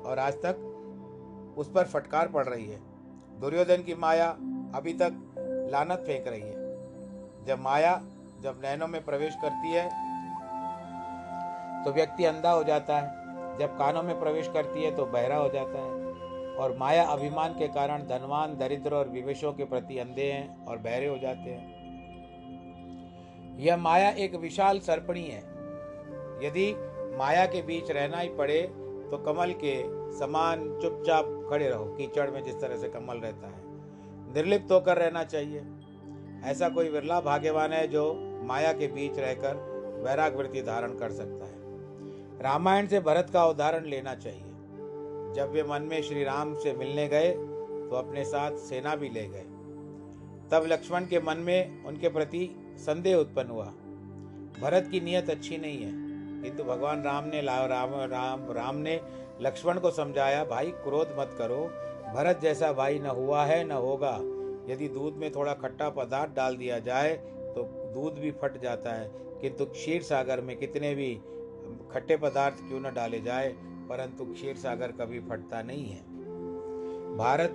और 0.05 0.19
आज 0.19 0.33
तक 0.33 1.55
उस 1.57 1.71
पर 1.71 1.83
फटकार 1.83 2.27
पड़ 2.27 2.45
रही 2.45 2.65
है। 2.65 2.86
दुर्योधन 3.39 3.83
की 3.83 3.95
माया 3.95 4.29
अभी 4.75 4.93
तक 4.93 5.11
लानत 5.71 6.03
फेंक 6.07 6.27
रही 6.27 6.41
है। 6.41 7.45
जब 7.45 7.59
माया 7.59 7.95
जब 8.43 8.59
नैनों 8.63 8.87
में 8.87 9.03
प्रवेश 9.05 9.35
करती 9.35 9.71
है 9.71 9.85
तो 11.85 11.91
व्यक्ति 11.91 12.25
अंधा 12.25 12.51
हो 12.51 12.63
जाता 12.63 12.97
है। 12.99 13.57
जब 13.59 13.77
कानों 13.77 14.03
में 14.03 14.19
प्रवेश 14.19 14.47
करती 14.47 14.83
है 14.83 14.95
तो 14.95 15.05
बहरा 15.05 15.37
हो 15.37 15.49
जाता 15.49 15.79
है। 15.79 16.55
और 16.55 16.75
माया 16.77 17.03
अभिमान 17.05 17.53
के 17.53 17.67
कारण 17.67 18.03
धनवान, 18.03 18.57
दरिद्र 18.57 18.95
और 18.95 19.09
विवेशों 19.09 19.53
के 19.53 19.65
प्रति 19.65 19.97
अंधे 19.99 20.31
हैं 20.31 20.65
और 20.65 20.77
बहरे 20.77 21.07
हो 21.07 21.17
जाते 21.17 21.49
हैं। 21.49 21.75
यह 23.59 23.77
माया 23.77 24.09
एक 24.09 24.35
विशाल 24.35 24.79
सर्पणी 24.79 25.23
है। 25.23 25.41
यदि 26.43 26.73
माया 27.17 27.45
के 27.45 27.61
बीच 27.61 27.91
रहना 27.91 28.17
ही 28.17 28.29
पड़े 28.29 28.61
तो 29.11 29.17
कमल 29.17 29.51
के 29.53 29.75
समान 30.17 30.79
चुपचाप 30.81 31.25
खड़े 31.49 31.69
रहो, 31.69 31.85
कीचड़ 31.95 32.29
में 32.31 32.43
जिस 32.43 32.59
तरह 32.61 32.77
से 32.77 32.89
कमल 32.89 33.17
रहता 33.17 33.47
है। 33.47 33.65
निर्लिप्त 34.33 34.71
होकर 34.71 34.97
रहना 34.97 35.23
चाहिए। 35.23 35.63
ऐसा 36.43 36.69
कोई 36.69 36.89
विरला 36.89 37.19
भाग्यवान 37.21 37.73
है 37.73 37.87
जो 37.87 38.13
माया 38.43 38.71
के 38.73 38.87
बीच 38.87 39.17
रहकर 39.19 39.55
वैरागवृत्ति 40.05 40.61
धारण 40.61 40.93
कर 40.93 41.11
सकता 41.11 41.45
है। 41.45 42.41
रामायण 42.41 42.87
से 42.87 42.99
भरत 42.99 43.29
का 43.33 43.45
उदाहरण 43.45 43.85
लेना 43.85 44.13
चाहिए। 44.15 44.43
जब 45.35 45.51
वे 45.51 45.63
मन 45.63 45.81
में 45.81 46.01
श्री 46.01 46.23
राम 46.23 46.53
से 46.55 46.73
मिलने 46.73 47.07
गए 47.07 47.31
तो 47.31 47.95
अपने 47.95 48.23
साथ 48.25 48.57
सेना 48.59 48.95
भी 48.95 49.09
ले 49.09 49.27
गए। 49.27 49.45
तब 50.51 50.65
लक्ष्मण 50.67 51.05
के 51.05 51.19
मन 51.19 51.37
में 51.37 51.85
उनके 51.85 52.09
प्रति 52.09 52.49
संदेह 52.77 53.15
उत्पन्न 53.15 53.49
हुआ। 53.49 53.65
भरत 54.61 54.87
की 54.91 54.99
नीयत 54.99 55.29
अच्छी 55.29 55.57
नहीं 55.57 55.77
है, 55.77 55.91
किंतु 56.43 56.63
भगवान 56.63 57.01
राम 57.03 57.23
ने 57.25 57.41
राम 57.41 57.93
राम 58.11 58.51
राम 58.51 58.75
ने 58.77 58.99
लक्ष्मण 59.41 59.79
को 59.79 59.91
समझाया, 59.91 60.43
भाई, 60.45 60.71
क्रोध 60.71 61.15
मत 61.19 61.35
करो। 61.37 61.69
भरत 62.15 62.39
जैसा 62.41 62.73
भाई 62.73 62.99
न 62.99 63.05
हुआ 63.05 63.45
है, 63.45 63.63
न 63.63 63.71
होगा। 63.71 64.19
यदि 64.73 64.87
दूध 64.87 65.13
में 65.13 65.31
थोड़ा 65.31 65.53
खट्टा 65.53 65.89
पदार्थ 65.89 66.35
डाल 66.35 66.57
दिया 66.57 66.79
जाए 66.79 67.13
तो 67.55 67.63
दूध 67.93 68.13
भी 68.13 68.31
फट 68.31 68.61
जाता 68.61 68.91
है। 68.91 69.11
किंतु 69.41 69.65
क्षीर 69.65 70.01
सागर 70.01 70.41
में 70.41 70.57
कितने 70.57 70.95
भी 70.95 71.15
खट्टे 71.91 72.17
पदार्थ 72.17 72.55
क्यों 72.55 72.79
न 72.79 72.93
डाले 72.93 73.19
जाए, 73.19 73.49
परंतु 73.89 74.25
क्षीर 74.25 74.55
सागर 74.55 74.91
कभी 74.91 75.19
फटता 75.19 75.61
नहीं 75.61 75.85
है। 75.85 76.01
भारत, 77.17 77.49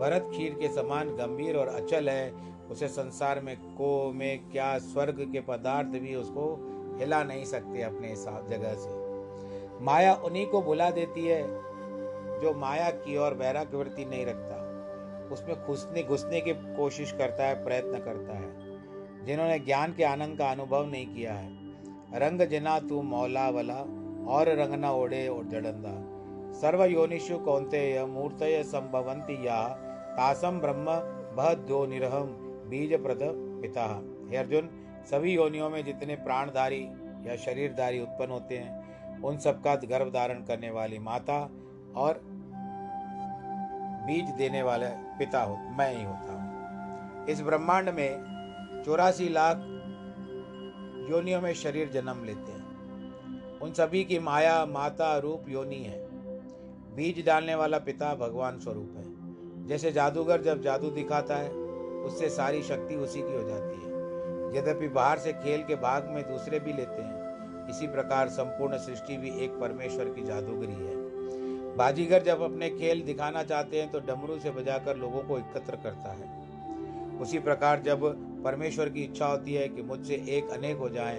भरत 0.00 0.30
खीर 0.34 0.54
के 0.54 0.68
समान 0.68 1.16
गंभीर 1.16 1.56
और 1.56 1.68
अचल 1.68 2.08
है। 2.08 2.54
उसे 2.70 2.88
संसार 2.88 3.40
में 3.40 3.56
को 3.56 4.12
में 4.12 4.50
क्या, 4.50 4.78
स्वर्ग 4.78 5.28
के 5.32 5.40
पदार्थ 5.40 5.88
भी 5.88 6.14
उसको 6.14 6.46
हिला 7.00 7.24
नहीं 7.24 7.44
सकते 7.44 7.82
अपने 7.82 8.08
हिसाब 8.08 8.46
जगह 8.46 8.74
से। 8.74 9.03
माया 9.80 10.14
उन्हीं 10.14 10.46
को 10.46 10.62
बुला 10.62 10.90
देती 10.90 11.26
है 11.26 11.42
जो 12.40 12.52
माया 12.54 12.90
की 12.90 13.16
ओर 13.16 13.34
वैराग्यवृत्ति 13.34 14.04
नहीं 14.04 14.26
रखता। 14.26 14.60
उसमें 15.32 15.66
घुसने 15.66 16.02
घुसने 16.02 16.40
की 16.40 16.52
कोशिश 16.52 17.12
करता 17.12 17.46
है, 17.46 17.64
प्रयत्न 17.64 17.98
करता 17.98 18.34
है, 18.34 19.24
जिन्होंने 19.26 19.58
ज्ञान 19.58 19.94
के 19.94 20.04
आनंद 20.04 20.38
का 20.38 20.50
अनुभव 20.50 20.86
नहीं 20.86 21.06
किया 21.06 21.32
है। 21.32 21.48
रंग 22.14 22.40
जिना 22.40 22.78
तू 22.78 23.02
मौला 23.02 23.48
वाला, 23.50 23.78
और 24.28 24.48
रंग 24.48 24.74
न 24.74 24.84
ओढ़े 24.84 25.28
और 25.28 25.44
जड़ंदा। 25.44 26.14
सर्व 26.60 26.84
योनिषु 26.84 27.38
कौनते 27.38 28.04
मूर्तय 28.04 28.62
संभवंती 28.62 29.46
या 29.46 29.68
तासम 30.16 30.60
ब्रह्म 30.60 31.00
दो 31.68 31.86
निरहम 31.86 32.26
बीज 32.70 33.02
प्रद 33.02 33.18
पिता। 33.62 33.84
हे 34.30 34.36
अर्जुन, 34.36 34.68
सभी 35.10 35.32
योनियों 35.32 35.70
में 35.70 35.84
जितने 35.84 36.16
प्राणधारी 36.16 36.82
या 37.26 37.36
शरीरधारी 37.36 38.00
उत्पन्न 38.00 38.30
होते 38.30 38.58
हैं 38.58 38.83
उन 39.22 39.38
सबका 39.38 39.74
गर्भ 39.74 40.12
धारण 40.12 40.44
करने 40.44 40.70
वाली 40.70 40.98
माता 40.98 41.50
और 41.96 42.20
बीज 44.06 44.30
देने 44.30 44.62
वाले 44.62 44.86
पिता 44.86 45.42
हो, 45.42 45.56
मैं 45.56 45.96
ही 45.96 46.04
होता 46.04 46.32
हूँ। 46.32 47.26
इस 47.26 47.40
ब्रह्मांड 47.40 47.88
में 47.88 48.82
चौरासी 48.86 49.28
लाख 49.28 49.56
योनियों 51.10 51.40
में 51.40 51.54
शरीर 51.54 51.88
जन्म 51.88 52.24
लेते 52.24 52.52
हैं। 52.52 53.60
उन 53.60 53.72
सभी 53.72 54.04
की 54.04 54.18
माया 54.18 54.66
माता 54.66 55.18
रूप 55.18 55.44
योनि 55.48 55.76
है। 55.76 56.06
बीज 56.96 57.26
डालने 57.26 57.54
वाला 57.54 57.78
पिता 57.78 58.14
भगवान 58.14 58.58
स्वरूप 58.58 58.94
है। 58.96 59.04
जैसे 59.66 59.92
जादूगर 59.92 60.42
जब 60.42 60.62
जादू 60.62 60.90
दिखाता 60.90 61.36
है, 61.36 61.50
उससे 62.02 62.28
सारी 62.28 62.62
शक्ति 62.62 62.94
उसी 62.94 63.22
की 63.22 63.36
हो 63.36 63.42
जाती 63.42 63.76
है। 63.76 63.94
यद्यपि 64.58 64.88
बाहर 64.88 65.18
से 65.18 65.32
खेल 65.32 65.62
के 65.62 65.74
भाग 65.74 66.08
में 66.08 66.28
दूसरे 66.28 66.58
भी 66.58 66.72
लेते 66.72 67.02
हैं 67.02 67.23
इसी 67.74 67.86
प्रकार 67.88 68.28
संपूर्ण 68.30 68.76
सृष्टि 68.78 69.16
भी 69.16 69.30
एक 69.44 69.58
परमेश्वर 69.60 70.08
की 70.08 70.22
जादूगरी 70.24 70.74
है। 70.74 70.94
बाजीगर 71.76 72.22
जब 72.22 72.42
अपने 72.42 72.68
खेल 72.70 73.02
दिखाना 73.02 73.42
चाहते 73.44 73.80
हैं 73.80 73.90
तो 73.90 74.00
डमरू 74.02 74.38
से 74.38 74.50
बजाकर 74.52 74.96
लोगों 74.96 75.22
को 75.22 75.38
एकत्र 75.38 75.76
करता 75.82 76.12
है। 76.12 76.28
उसी 77.20 77.38
प्रकार 77.40 77.82
जब 77.82 78.04
परमेश्वर 78.44 78.88
की 78.88 79.02
इच्छा 79.02 79.26
होती 79.26 79.54
है 79.54 79.66
कि 79.68 79.82
मुझसे 79.82 80.14
एक 80.28 80.50
अनेक 80.50 80.76
हो 80.76 80.88
जाए 80.90 81.18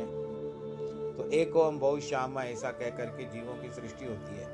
तो 1.18 1.30
एक 1.32 1.52
को 1.54 1.64
हम 1.64 1.80
बहुत 1.80 2.02
श्याम 2.04 2.40
ऐसा 2.40 2.72
कह 2.74 2.90
करके 2.98 3.24
जीवों 3.26 3.56
की 3.56 3.70
सृष्टि 3.72 4.06
होती 4.06 4.36
है। 4.36 4.48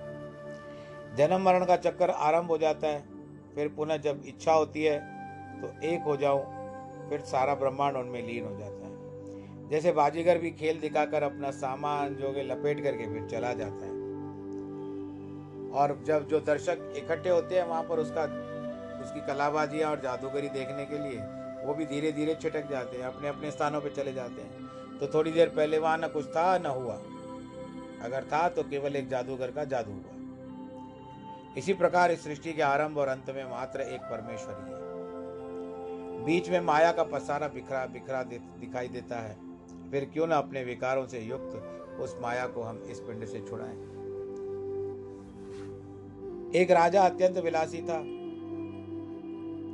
जन्म 1.18 1.42
मरण 1.42 1.66
का 1.66 1.76
चक्कर 1.78 2.10
आरंभ 2.10 2.48
हो 2.48 2.58
जाता 2.58 2.88
है, 2.88 3.04
फिर 3.56 3.68
पुनः 3.78 3.98
जब 4.00 4.22
इच्छा 4.28 4.54
होती 4.54 4.84
है 4.84 5.00
तो 5.62 5.68
एक 5.88 6.04
हो 6.04 6.18
जाऊँ, 6.18 6.44
फिर 7.10 7.20
सारा 7.28 7.56
ब्रह्मांड 7.56 7.98
उनमें 7.98 8.22
लीन 8.24 8.46
हो 8.46 8.58
जाता 8.60 8.76
है। 8.76 8.81
जैसे 9.72 9.92
बाजीगर 9.92 10.38
भी 10.38 10.52
खेल 10.52 10.80
दिखाकर 10.80 11.24
अपना 11.24 11.52
सामान 11.52 12.16
जो 12.16 12.32
है 12.32 12.44
लपेट 12.44 12.84
करके 12.84 13.06
फिर 13.14 13.28
चला 13.28 13.54
जाता 13.54 13.86
है। 13.86 13.92
और 15.72 16.04
जब 16.08 16.28
जो 16.28 16.40
दर्शक 16.40 16.94
इकट्ठे 16.98 17.30
होते 17.30 17.56
हैं 17.56 17.68
वहाँ 17.68 17.84
पर 17.84 18.00
उसका 18.00 18.24
उसकी 19.04 19.26
कलाबाजियाँ 19.28 19.92
और 19.92 20.02
जादूगरी 20.02 20.50
देखने 20.50 20.86
के 20.86 20.98
लिए 20.98 21.22
वो 21.66 21.74
भी 21.74 21.86
धीरे 21.86 22.12
धीरे 22.12 22.36
छिटक 22.36 22.70
जाते 22.70 22.98
हैं 22.98 23.04
अपने 23.04 23.28
अपने 23.28 23.52
स्थानों 23.52 23.82
पर 23.82 23.90
चले 23.90 24.14
जाते 24.14 24.42
हैं। 24.42 25.00
तो 25.00 25.08
थोड़ी 25.08 25.32
देर 25.32 25.50
पहले 25.50 25.78
वहाँ 25.78 25.98
न 25.98 26.08
कुछ 26.08 26.26
था 26.26 26.58
न 26.58 26.66
हुआ। 26.66 26.94
अगर 28.06 28.24
था 28.24 28.50
तो 28.50 28.64
केवल 28.64 28.96
एक 28.96 29.10
जादूगर 29.10 29.52
का 29.52 29.64
जादू 29.64 29.92
हुआ। 29.92 31.56
इसी 31.58 31.74
प्रकार 31.74 32.12
इस 32.12 32.24
सृष्टि 32.24 32.54
के 32.54 32.62
आरंभ 32.62 32.98
और 32.98 33.08
अंत 33.08 33.30
में 33.30 33.50
मात्र 33.50 33.82
एक 33.82 34.02
परमेश्वर 34.02 34.56
ही। 34.56 34.74
है 34.74 34.80
बीच 36.26 36.50
में 36.50 36.60
माया 36.62 36.92
का 36.92 37.04
पसारा 37.04 37.48
बिखरा 37.48 37.86
बिखरा 37.86 38.24
दे, 38.24 38.38
दिखाई 38.38 38.88
देता 38.88 39.16
है। 39.16 39.51
फिर 39.92 40.10
क्यों 40.14 40.28
ना 40.28 40.38
अपने 40.38 40.64
विकारों 40.64 41.06
से 41.08 41.20
युक्त 41.20 42.00
उस 42.00 42.18
माया 42.22 42.48
को 42.48 42.62
हम 42.62 42.84
इस 42.90 43.00
पिंड 43.00 43.26
से 43.26 43.40
छुड़ाएँ? 43.40 43.76
एक 46.56 46.72
राजा 46.72 47.02
अत्यंत 47.02 47.38
विलासी 47.38 47.82
था, 47.82 48.02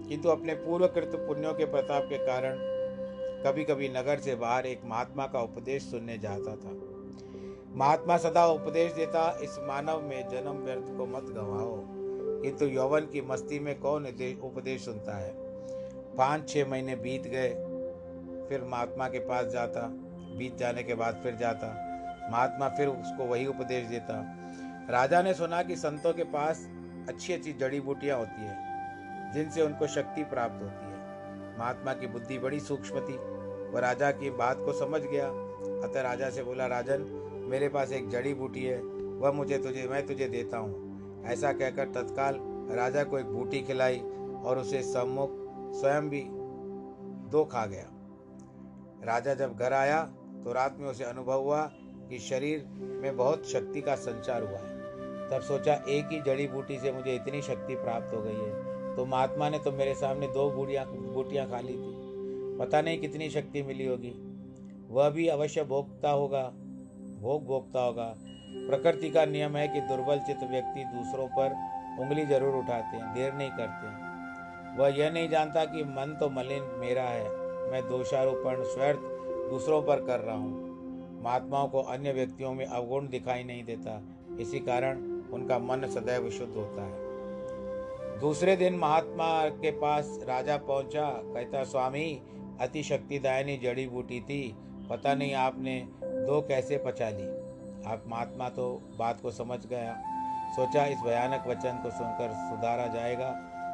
किंतु 0.09 0.29
अपने 0.29 0.53
पूर्वकृत 0.53 1.11
पुण्यों 1.27 1.53
के 1.53 1.65
प्रताप 1.65 2.03
के 2.03 2.17
कारण 2.17 2.57
कभी 3.43 3.63
कभी 3.63 3.89
नगर 3.89 4.19
से 4.19 4.35
बाहर 4.35 4.65
एक 4.65 4.81
महात्मा 4.85 5.25
का 5.27 5.41
उपदेश 5.41 5.83
सुनने 5.83 6.17
जाता 6.17 6.55
था। 6.55 6.71
महात्मा 7.75 8.17
सदा 8.17 8.45
उपदेश 8.47 8.91
देता, 8.93 9.39
इस 9.43 9.57
मानव 9.61 10.01
में 10.01 10.29
जन्म 10.29 10.63
व्यर्थ 10.63 10.97
को 10.97 11.05
मत 11.05 11.23
गंवाओ। 11.23 11.75
किंतु 12.41 12.65
यौवन 12.65 13.01
की 13.01 13.21
मस्ती 13.21 13.59
में 13.59 13.79
कौन 13.79 14.05
उपदेश 14.43 14.85
सुनता 14.85 15.17
है? 15.17 15.33
पाँच 16.17 16.49
छः 16.49 16.69
महीने 16.69 16.95
बीत 16.95 17.27
गए, 17.27 17.49
फिर 18.49 18.63
महात्मा 18.63 19.07
के 19.07 19.19
पास 19.19 19.45
जाता 19.45 19.81
बीत 20.37 20.57
जाने 20.57 20.83
के 20.83 20.95
बाद 20.95 21.19
फिर 21.23 21.35
जाता। 21.35 21.67
महात्मा 22.31 22.69
फिर 22.69 22.87
उसको 22.87 23.25
वही 23.25 23.45
उपदेश 23.45 23.87
देता। 23.87 24.37
राजा 24.89 25.21
ने 25.21 25.33
सुना 25.33 25.63
कि 25.63 25.75
संतों 25.75 26.13
के 26.13 26.23
पास 26.23 26.67
अच्छी 27.09 27.33
अच्छी 27.33 27.53
जड़ी 27.53 27.79
बूटियाँ 27.79 28.17
होती 28.17 28.41
हैं, 28.41 29.33
जिनसे 29.33 29.61
उनको 29.61 29.87
शक्ति 29.87 30.23
प्राप्त 30.23 30.63
होती 30.63 30.85
है। 30.85 31.57
महात्मा 31.59 31.93
की 31.93 32.07
बुद्धि 32.07 32.39
बड़ी 32.39 32.59
सूक्ष्म 32.59 32.99
थी। 32.99 33.17
वह 33.67 33.79
राजा 33.79 34.11
की 34.11 34.29
बात 34.29 34.57
को 34.57 34.73
समझ 34.73 35.01
गया। 35.01 35.27
अतः 35.87 36.01
राजा 36.01 36.29
से 36.29 36.43
बोला, 36.43 36.65
राजन, 36.65 37.23
मेरे 37.49 37.69
पास 37.69 37.91
एक 37.91 38.09
जड़ी 38.09 38.33
बूटी 38.33 38.63
है। 38.63 38.81
वह 38.83 39.31
मुझे 39.31 39.57
तुझे, 39.57 39.87
मैं 39.87 40.05
तुझे 40.07 40.27
देता 40.27 40.57
हूँ। 40.57 41.23
ऐसा 41.25 41.53
कहकर 41.53 41.85
तत्काल 41.85 42.39
राजा 42.71 43.03
को 43.03 43.19
एक 43.19 43.25
बूटी 43.25 43.61
खिलाई 43.61 43.99
और 44.45 44.57
उसे 44.57 44.81
सम्मुख 44.81 45.29
स्वयं 45.73 46.09
भी 46.09 46.23
दो 47.29 47.45
खा 47.45 47.65
गया। 47.65 47.85
राजा 49.03 49.33
जब 49.33 49.57
घर 49.57 49.73
आया 49.73 50.09
तो 50.47 50.53
रात 50.53 50.75
में 50.79 50.87
उसे 50.87 51.03
अनुभव 51.03 51.41
हुआ 51.41 51.61
कि 52.09 52.17
शरीर 52.19 52.63
में 53.01 53.15
बहुत 53.17 53.47
शक्ति 53.49 53.81
का 53.81 53.95
संचार 53.95 54.43
हुआ 54.43 54.59
है। 54.59 55.29
तब 55.29 55.41
सोचा, 55.41 55.73
एक 55.73 56.11
ही 56.11 56.19
जड़ी 56.21 56.47
बूटी 56.47 56.77
से 56.79 56.91
मुझे 56.91 57.15
इतनी 57.15 57.41
शक्ति 57.41 57.75
प्राप्त 57.75 58.13
हो 58.15 58.21
गई 58.21 58.35
है। 58.35 58.95
तो 58.95 59.05
महात्मा 59.05 59.49
ने 59.49 59.59
तो 59.59 59.71
मेरे 59.71 59.95
सामने 59.95 60.27
दो 60.27 60.49
बूढ़िया, 60.51 60.85
बूटियाँ 60.85 61.49
खा 61.49 61.59
ली 61.59 61.73
थी। 61.73 62.57
पता 62.59 62.81
नहीं 62.81 62.99
कितनी 62.99 63.29
शक्ति 63.29 63.63
मिली 63.63 63.85
होगी। 63.85 64.13
वह 64.89 65.09
भी 65.09 65.27
अवश्य 65.27 65.63
भोगता 65.63 66.11
होगा, 66.11 66.43
भोग 67.19 67.45
भोगता 67.45 67.81
होगा। 67.81 68.13
प्रकृति 68.69 69.09
का 69.09 69.25
नियम 69.25 69.57
है 69.57 69.67
कि 69.67 69.81
दुर्बल 69.81 70.19
चित्त 70.19 70.47
व्यक्ति 70.51 70.83
दूसरों 70.95 71.27
पर 71.27 71.57
उंगली 72.01 72.25
ज़रूर 72.25 72.55
उठाते 72.55 72.97
हैं, 72.97 73.13
देर 73.13 73.33
नहीं 73.33 73.51
करते 73.51 74.81
वह 74.81 74.97
यह 74.97 75.11
नहीं 75.11 75.29
जानता 75.29 75.65
कि 75.65 75.83
मन 75.83 76.17
तो 76.19 76.29
मलिन 76.29 76.71
मेरा 76.79 77.03
है, 77.03 77.29
मैं 77.71 77.87
दोषारोपण, 77.89 78.63
स्वर्थ 78.63 79.15
दूसरों 79.49 79.81
पर 79.81 80.05
कर 80.05 80.19
रहा 80.19 80.35
हूँ। 80.35 80.67
महात्माओं 81.23 81.67
को 81.67 81.81
अन्य 81.81 82.13
व्यक्तियों 82.13 82.53
में 82.53 82.65
अवगुण 82.65 83.07
दिखाई 83.07 83.43
नहीं 83.43 83.63
देता। 83.63 84.01
इसी 84.39 84.59
कारण 84.59 84.97
उनका 85.33 85.59
मन 85.59 85.87
सदैव 85.87 86.29
शुद्ध 86.29 86.53
होता 86.53 86.81
है। 86.81 87.07
दूसरे 88.19 88.55
दिन 88.55 88.75
महात्मा 88.75 89.49
के 89.49 89.71
पास 89.71 90.19
राजा 90.23 90.57
पहुँचा। 90.57 91.09
कहता, 91.09 91.63
स्वामी, 91.63 92.21
अति 92.61 92.83
शक्तिदायनी 92.83 93.57
जड़ी 93.57 93.87
बूटी 93.87 94.21
थी। 94.21 94.55
पता 94.89 95.15
नहीं 95.15 95.33
आपने 95.33 95.87
दो 96.03 96.41
कैसे 96.41 96.77
पचा 96.77 97.09
ली? 97.09 97.47
आप 97.91 98.03
महात्मा 98.07 98.49
तो 98.49 98.81
बात 98.97 99.21
को 99.21 99.31
समझ 99.31 99.65
गया। 99.65 100.01
सोचा, 100.55 100.85
इस 100.85 100.97
भयानक 100.99 101.47
वचन 101.47 101.79
को 101.83 101.89
सुनकर 101.89 102.29
सुधारा 102.29 102.87
जाएगा। 102.87 103.27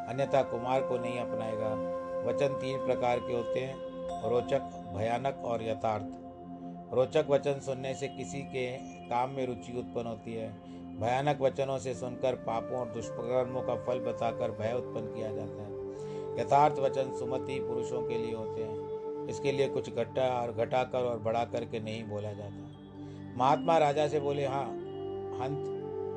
अन्यथा 0.09 0.43
कुमार 0.43 0.81
को 0.81 0.97
नहीं 0.97 1.19
अपनाएगा। 1.19 1.69
वचन 2.29 2.47
तीन 2.47 2.77
प्रकार 2.77 3.19
के 3.19 3.33
होते 3.33 3.59
हैं। 3.59 3.92
रोचक, 4.25 4.61
भयानक 4.97 5.41
और 5.45 5.63
यथार्थ। 5.63 6.05
रोचक 6.93 7.25
वचन 7.29 7.59
सुनने 7.59 7.93
से 7.93 8.07
किसी 8.07 8.41
के 8.41 8.77
काम 9.09 9.29
में 9.29 9.47
रुचि 9.47 9.77
उत्पन्न 9.77 10.07
होती 10.07 10.33
है। 10.33 10.73
भयानक 10.99 11.41
वचनों 11.41 11.77
से 11.77 11.93
सुनकर 11.93 12.35
पापों 12.35 12.79
और 12.79 12.89
दुष्कर्मों 12.89 13.61
का 13.61 13.75
फल 13.75 13.99
बताकर 13.99 14.51
भय 14.51 14.73
उत्पन्न 14.73 15.05
किया 15.05 15.31
जाता 15.31 15.63
है। 15.63 15.73
यथार्थ 16.39 16.79
वचन 16.79 17.13
सुमति 17.19 17.59
पुरुषों 17.59 18.01
के 18.01 18.17
लिए 18.17 18.35
होते 18.35 18.63
हैं। 18.63 18.93
इसके 19.27 19.51
लिए 19.51 19.67
कुछ 19.67 19.95
घटा 19.95 20.41
और 20.41 20.51
घटाकर 20.51 21.03
और 21.03 21.19
बढ़ा 21.19 21.45
करके 21.45 21.79
नहीं 21.79 22.03
बोला 22.03 22.33
जाता। 22.33 22.69
महात्मा 23.37 23.77
राजा 23.77 24.07
से 24.07 24.19
बोले 24.19 24.45
हाँ 24.45 24.65
हंत, 25.39 25.65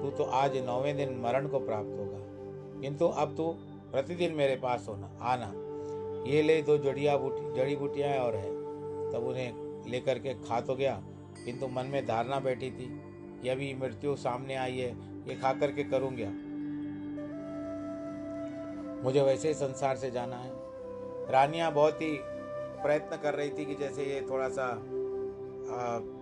तू 0.02 0.10
तो 0.10 0.30
आज 0.30 0.56
नौवें 0.56 0.96
दिन 0.96 1.18
मरण 1.18 1.48
को 1.48 1.58
प्राप्त 1.58 1.98
होगा। 1.98 2.18
किंतु 2.80 3.08
अब 3.08 3.36
तू 3.36 3.52
प्रतिदिन 3.92 4.32
मेरे 4.32 4.56
पास 4.56 4.86
होना, 4.88 5.18
आना। 5.22 5.65
ये 6.26 6.42
ले 6.42 6.62
दो 6.62 6.78
जड़िया 6.78 7.16
बूटी, 7.16 7.54
जड़ी 7.54 7.76
बूटियाँ 7.76 8.14
और 8.18 8.36
है। 8.36 8.50
तब 9.12 9.26
उन्हें 9.28 9.90
लेकर 9.90 10.18
के 10.18 10.34
खा 10.34 10.60
तो 10.60 10.74
गया। 10.74 11.02
किंतु 11.44 11.68
मन 11.68 11.86
में 11.86 12.06
धारणा 12.06 12.40
बैठी 12.40 12.70
थी 12.70 12.88
कि 13.42 13.48
अभी 13.48 13.74
मृत्यु 13.74 14.16
सामने 14.16 14.54
आई 14.54 14.78
है, 14.78 14.90
ये 15.28 15.34
खा 15.34 15.52
करके 15.52 15.84
करूँगा। 15.84 16.30
मुझे 19.04 19.20
वैसे 19.20 19.48
ही 19.48 19.54
संसार 19.54 19.96
से 19.96 20.10
जाना 20.10 20.36
है। 20.36 20.50
रानियाँ 21.30 21.72
बहुत 21.72 22.02
ही 22.02 22.18
प्रयत्न 22.82 23.16
कर 23.16 23.34
रही 23.34 23.50
थी 23.50 23.64
कि 23.64 23.74
जैसे 23.74 24.04
ये 24.04 24.20
थोड़ा 24.30 24.48
सा 24.48 24.72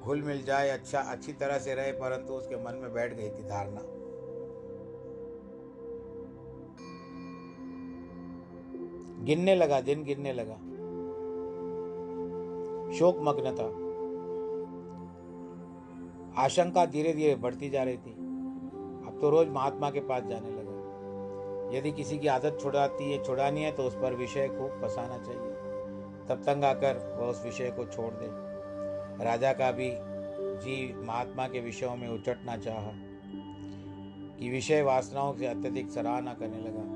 घुल 0.04 0.22
मिल 0.22 0.42
जाए 0.42 0.68
अच्छा 0.68 1.00
अच्छी 1.00 1.32
तरह 1.32 1.58
से 1.58 1.74
रहे, 1.74 1.92
परंतु 1.92 2.32
उसके 2.32 2.56
मन 2.56 2.74
में 2.74 2.92
बैठ 2.94 3.14
गई 3.14 3.28
थी 3.28 3.48
धारणा। 3.48 3.80
गिनने 9.24 9.54
लगा, 9.54 9.80
दिन 9.80 10.04
गिनने 10.04 10.32
लगा। 10.32 10.54
शोक 12.98 13.18
मग्न 13.20 13.54
था। 13.54 13.84
आशंका 16.42 16.86
धीरे 16.86 17.12
धीरे 17.12 17.34
बढ़ती 17.34 17.70
जा 17.70 17.82
रही 17.82 17.96
थी। 17.96 18.12
अब 19.06 19.18
तो 19.20 19.30
रोज 19.30 19.48
महात्मा 19.48 19.90
के 19.90 20.00
पास 20.00 20.22
जाने 20.22 20.50
लगा। 20.50 20.64
यदि 21.78 21.92
किसी 21.92 22.18
की 22.18 22.26
आदत 22.26 22.58
छुड़ाती 22.62 23.12
है, 23.12 23.24
छुड़ानी 23.24 23.62
है 23.62 23.72
तो 23.72 23.82
उस 23.82 23.94
पर 23.94 24.14
विषय 24.14 24.48
खूब 24.48 24.70
फंसाना 24.82 25.18
चाहिए। 25.18 25.54
तब 26.28 26.42
तंग 26.46 26.64
आकर 26.64 27.18
वह 27.20 27.26
उस 27.26 27.44
विषय 27.44 27.70
को 27.70 27.84
छोड़ 27.84 28.12
दे। 28.14 29.24
राजा 29.24 29.52
का 29.52 29.70
भी 29.72 29.90
जी 30.54 30.94
महात्मा 31.06 31.48
के 31.48 31.60
विषयों 31.60 31.96
में 31.96 32.08
उचटना 32.08 32.56
चाहा 32.56 32.92
कि 34.38 34.50
विषय 34.50 34.82
वासनाओं 34.82 35.34
से 35.34 35.46
अत्यधिक 35.46 35.90
सराहना 35.90 36.34
करने 36.34 36.58
लगा। 36.58 36.93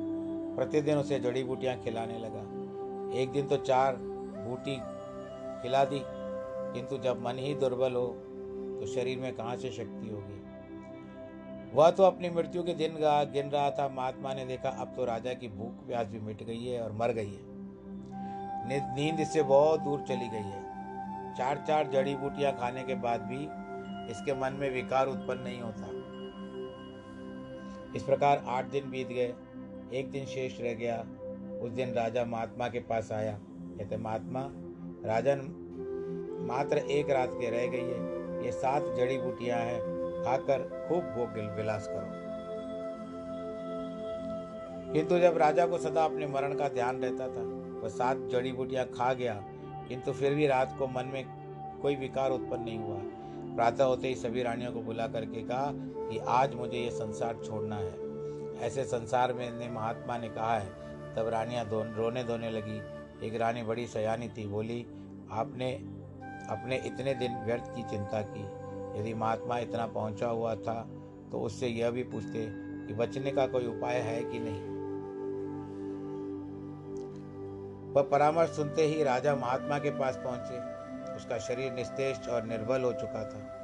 प्रतिदिन 0.59 0.97
उसे 0.99 1.19
जड़ी 1.21 1.43
बूटियाँ 1.45 1.77
खिलाने 1.81 2.19
लगा। 2.19 2.41
एक 3.21 3.31
दिन 3.33 3.47
तो 3.47 3.57
चार 3.59 3.97
बूटी 3.97 4.77
खिला 5.63 5.85
दी, 5.85 6.01
किंतु 6.05 6.99
जब 6.99 7.23
मन 7.23 7.39
ही 7.39 7.55
दुर्बल 7.57 7.93
हो 7.95 8.07
तो 8.81 8.87
शरीर 8.87 9.19
में 9.19 9.33
कहाँ 9.35 9.57
से 9.57 9.71
शक्ति 9.73 10.09
होगी? 10.09 10.37
वह 11.75 11.91
तो 11.91 12.03
अपनी 12.03 12.31
मृत्यु 12.31 12.63
के 12.63 12.75
दिन 12.75 12.95
गा, 12.95 13.23
गिन 13.25 13.51
रहा 13.51 13.71
था। 13.71 13.89
महात्मा 13.89 14.35
ने 14.35 14.45
देखा, 14.47 14.69
अब 14.71 14.93
तो 14.97 15.05
राजा 15.05 15.33
की 15.35 15.49
भूख 15.49 15.87
प्यास 15.87 16.07
भी 16.07 16.21
मिट 16.21 16.43
गई 16.43 16.65
है 16.65 16.81
और 16.83 16.93
मर 16.93 17.13
गई 17.13 17.33
है। 17.33 17.57
नींद 18.97 19.21
इससे 19.21 19.43
बहुत 19.45 19.81
दूर 19.81 20.05
चली 20.09 20.29
गई 20.29 20.49
है। 20.49 21.35
चार 21.37 21.65
चार 21.69 21.91
जड़ी 21.91 22.15
बूटियाँ 22.17 22.53
खाने 22.53 22.83
के 22.83 22.95
बाद 23.01 23.21
भी 23.23 23.43
इसके 24.13 24.35
मन 24.35 24.53
में 24.53 24.71
विकार 24.71 25.07
उत्पन्न 25.07 25.41
नहीं 25.41 25.61
होता। 25.61 25.87
इस 27.97 28.03
प्रकार 28.03 28.43
आठ 28.47 28.71
दिन 28.71 28.91
बीत 28.91 29.09
गए। 29.09 29.35
एक 29.95 30.11
दिन 30.11 30.25
शेष 30.25 30.61
रह 30.61 30.75
गया। 30.75 31.07
उस 31.63 31.71
दिन 31.71 31.93
राजा 31.93 32.25
महात्मा 32.25 32.69
के 32.69 32.81
पास 32.81 33.13
आया। 33.13 33.39
कहते, 33.53 33.97
महात्मा, 33.97 34.51
राजन 35.05 35.65
मात्र 36.49 36.79
एक 36.79 37.11
रात 37.11 37.31
के 37.33 37.51
रह 37.51 37.67
गई 37.67 37.91
है। 37.91 38.19
ये 38.45 38.53
सात 38.53 38.83
जड़ी 38.97 39.19
बूटियाँ 39.19 39.59
हैं। 39.59 39.81
खाकर 40.25 40.87
खूब 40.89 41.01
भोग 41.01 41.57
विलास 41.57 41.89
करो। 41.89 42.29
किंतु 44.93 45.19
जब 45.19 45.39
राजा 45.39 45.67
को 45.67 45.79
सदा 45.79 46.05
अपने 46.05 46.27
मरण 46.27 46.55
का 46.55 46.69
ध्यान 46.69 47.03
रहता 47.03 47.29
था, 47.29 47.43
वह 47.81 47.89
सात 47.89 48.17
जड़ी 48.19 48.53
बूटियाँ 48.53 48.87
खा 48.87 49.13
गया। 49.13 49.45
किंतु 49.89 50.13
फिर 50.13 50.35
भी 50.35 50.47
रात 50.47 50.77
को 50.79 50.87
मन 50.87 51.11
में 51.13 51.25
कोई 51.83 51.97
विकार 51.97 52.31
उत्पन्न 52.31 52.63
नहीं 52.63 52.79
हुआ। 52.79 53.01
प्रातः 53.57 53.85
होते 53.85 54.09
ही 54.09 54.15
सभी 54.15 54.43
रानियों 54.43 54.73
को 54.73 54.81
बुला 54.81 55.07
करके 55.07 55.43
कहा 55.43 55.73
कि 55.77 56.19
आज 56.19 56.55
मुझे 56.55 56.79
ये 56.79 56.91
संसार 56.91 57.37
छोड़ना 57.45 57.77
है। 57.77 58.08
ऐसे 58.61 58.85
संसार 58.85 59.33
में 59.33 59.51
ने 59.59 59.69
महात्मा 59.69 60.19
ने 60.19 60.29
कहा 60.29 60.59
है। 60.59 61.15
तब 61.15 61.29
रानियाँ 61.29 61.65
दो, 61.69 61.83
रोने 61.97 62.25
धोने 62.25 62.51
लगी। 62.51 62.81
एक 63.27 63.35
रानी 63.35 63.63
बड़ी 63.63 63.87
सयानी 63.87 64.29
थी, 64.29 64.47
बोली, 64.47 64.87
आपने 65.31 65.73
अपने 66.51 66.77
इतने 66.77 67.15
दिन 67.15 67.37
व्यर्थ 67.37 67.75
की 67.75 67.83
चिंता 67.83 68.23
की। 68.23 69.01
यदि 69.01 69.15
महात्मा 69.15 69.59
इतना 69.59 69.87
पहुँचा 69.87 70.27
हुआ 70.27 70.55
था 70.55 70.89
तो 71.33 71.41
उससे 71.41 71.69
यह 71.69 71.91
भी 71.91 72.03
पूछते 72.03 72.47
कि 72.87 72.95
बचने 72.95 73.31
का 73.31 73.47
कोई 73.47 73.67
उपाय 73.67 73.95
है 73.95 74.21
कि 74.25 74.39
नहीं? 74.39 74.63
वह 77.93 78.03
परामर्श 78.03 78.51
सुनते 78.51 78.83
ही 78.83 79.03
राजा 79.03 79.35
महात्मा 79.37 79.79
के 79.79 79.91
पास 79.91 80.17
पहुँचे। 80.17 80.59
उसका 81.17 81.39
शरीर 81.39 81.73
निस्तेज 81.73 82.29
और 82.29 82.45
निर्बल 82.45 82.83
हो 82.83 82.93
चुका 82.93 83.25
था। 83.25 83.58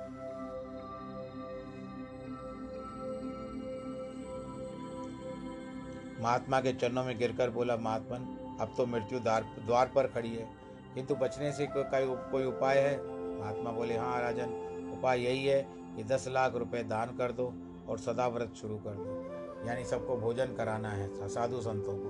महात्मा 6.25 6.61
के 6.61 6.73
चरणों 6.73 7.05
में 7.05 7.19
गिरकर 7.19 7.51
बोला 7.51 7.77
महात्मन 7.77 8.57
अब 8.61 8.75
तो 8.77 8.87
मृत्यु 8.87 9.19
द्वार 9.21 9.43
द्वार 9.67 9.91
पर 9.95 10.07
खड़ी 10.07 10.29
है। 10.29 10.49
किंतु 10.95 11.15
बचने 11.15 11.53
से 11.53 11.67
को, 11.67 11.83
कोई 12.31 12.45
उपाय 12.45 12.79
है? 12.79 12.97
महात्मा 13.41 13.71
बोले 13.71 13.97
हाँ 13.97 14.21
राजन 14.23 14.53
उपाय 14.99 15.21
यही 15.21 15.45
है 15.45 15.61
कि 15.97 16.05
दस 16.05 16.29
लाख 16.29 16.55
रुपए 16.55 16.83
दान 16.83 17.17
कर 17.17 17.33
दो 17.33 17.53
और 17.89 17.99
सदा 17.99 18.29
व्रत 18.29 18.55
शुरू 18.55 18.77
कर 18.77 18.95
दो। 18.95 19.69
यानी 19.69 19.85
सबको 19.85 20.17
भोजन 20.17 20.55
कराना 20.55 20.91
है 20.91 21.29
साधु 21.29 21.61
संतों 21.61 21.97
को। 21.97 22.09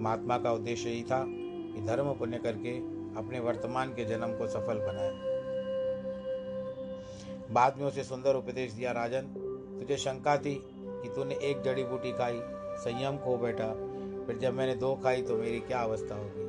महात्मा 0.00 0.38
का 0.38 0.52
उद्देश्य 0.52 0.90
यही 0.90 1.02
था 1.02 1.24
कि 1.26 1.86
धर्म 1.86 2.12
पुण्य 2.12 2.38
करके 2.38 2.78
अपने 3.18 3.40
वर्तमान 3.40 3.88
के 3.90 4.04
जन्म 4.04 4.36
को 4.36 4.46
सफल 4.46 4.78
बनाए। 4.78 5.10
बाद 7.50 7.78
में 7.78 7.86
उसे 7.86 8.04
सुंदर 8.04 8.34
उपदेश 8.34 8.72
दिया 8.72 8.92
राजन 8.92 9.22
तुझे 9.80 9.96
शंका 9.96 10.36
थी 10.36 10.54
कि 11.02 11.08
तूने 11.08 11.34
एक 11.42 11.62
जड़ी 11.62 11.84
बूटी 11.84 12.12
खाई, 12.12 12.40
संयम 12.78 13.18
खो 13.18 13.36
बैठा। 13.36 13.68
फिर 14.26 14.38
जब 14.38 14.54
मैंने 14.54 14.74
दो 14.74 14.94
खाई 14.94 15.22
तो 15.22 15.36
मेरी 15.36 15.60
क्या 15.60 15.78
अवस्था 15.78 16.14
होगी? 16.14 16.46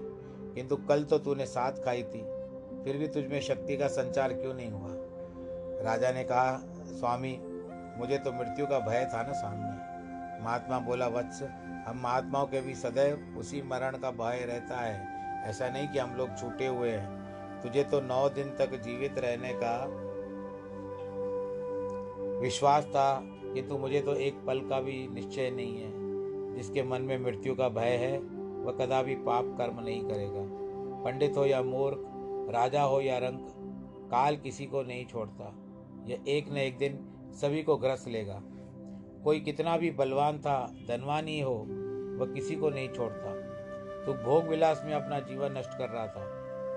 किंतु 0.55 0.75
कल 0.75 1.03
तो 1.03 1.17
तूने 1.17 1.45
सात 1.45 1.79
खाई 1.85 2.03
थी, 2.03 2.21
फिर 2.83 2.97
भी 2.97 3.07
तुझ 3.07 3.25
में 3.25 3.39
शक्ति 3.41 3.77
का 3.77 3.87
संचार 3.87 4.33
क्यों 4.33 4.53
नहीं 4.53 4.71
हुआ? 4.71 4.91
राजा 5.83 6.11
ने 6.11 6.23
कहा, 6.23 6.59
स्वामी, 6.89 7.37
मुझे 7.97 8.17
तो 8.17 8.31
मृत्यु 8.31 8.65
का 8.65 8.79
भय 8.79 9.09
था 9.13 9.23
ना 9.23 9.33
सामने। 9.33 10.43
महात्मा 10.43 10.79
बोला, 10.79 11.07
वत्स, 11.07 11.41
हम 11.87 11.99
महात्माओं 12.03 12.45
के 12.45 12.61
भी 12.61 12.75
सदैव 12.75 13.35
उसी 13.37 13.61
मरण 13.61 13.97
का 13.97 14.11
भय 14.11 14.45
रहता 14.45 14.75
है। 14.75 15.49
ऐसा 15.49 15.69
नहीं 15.69 15.87
कि 15.87 15.99
हम 15.99 16.15
लोग 16.15 16.35
छूटे 16.37 16.67
हुए 16.67 16.89
हैं। 16.89 17.61
तुझे 17.61 17.83
तो 17.83 18.01
नौ 18.01 18.29
दिन 18.29 18.49
तक 18.49 18.75
जीवित 18.81 19.19
रहने 19.19 19.53
का 19.53 19.75
विश्वास 22.39 22.85
था 22.85 23.19
किंतु 23.53 23.77
मुझे 23.77 24.01
तो 24.01 24.15
एक 24.15 24.33
पल 24.47 24.59
का 24.59 24.81
भी 24.81 25.07
निश्चय 25.07 25.49
नहीं 25.49 25.77
है, 25.77 25.91
जिसके 26.55 26.83
मन 26.83 27.01
में 27.01 27.17
मृत्यु 27.17 27.55
का 27.55 27.69
भय 27.69 27.97
है, 27.97 28.19
वह 28.63 28.71
कदापि 28.71 29.15
पाप 29.15 29.55
कर्म 29.57 29.79
नहीं 29.79 30.03
करेगा। 30.03 30.41
पंडित 31.03 31.37
हो 31.37 31.45
या 31.45 31.61
मूर्ख, 31.61 32.03
राजा 32.55 32.83
हो 32.83 33.01
या 33.01 33.17
रंग 33.17 33.39
काल 34.11 34.37
किसी 34.37 34.65
को 34.65 34.81
नहीं 34.83 35.05
छोड़ता। 35.05 35.53
यह 36.07 36.23
एक 36.27 36.51
न 36.51 36.57
एक 36.57 36.77
दिन 36.77 36.99
सभी 37.41 37.63
को 37.63 37.77
ग्रस 37.77 38.05
लेगा। 38.07 38.41
कोई 39.23 39.39
कितना 39.39 39.77
भी 39.77 39.91
बलवान 39.91 40.39
था, 40.39 40.73
धनवान 40.87 41.27
ही 41.27 41.39
हो, 41.39 41.55
वह 42.19 42.33
किसी 42.33 42.55
को 42.55 42.69
नहीं 42.69 42.89
छोड़ता। 42.89 43.33
तू 44.05 44.13
भोग 44.13 44.47
विलास 44.47 44.83
में 44.85 44.93
अपना 44.93 45.19
जीवन 45.19 45.57
नष्ट 45.57 45.77
कर 45.77 45.89
रहा 45.89 46.07
था, 46.07 46.25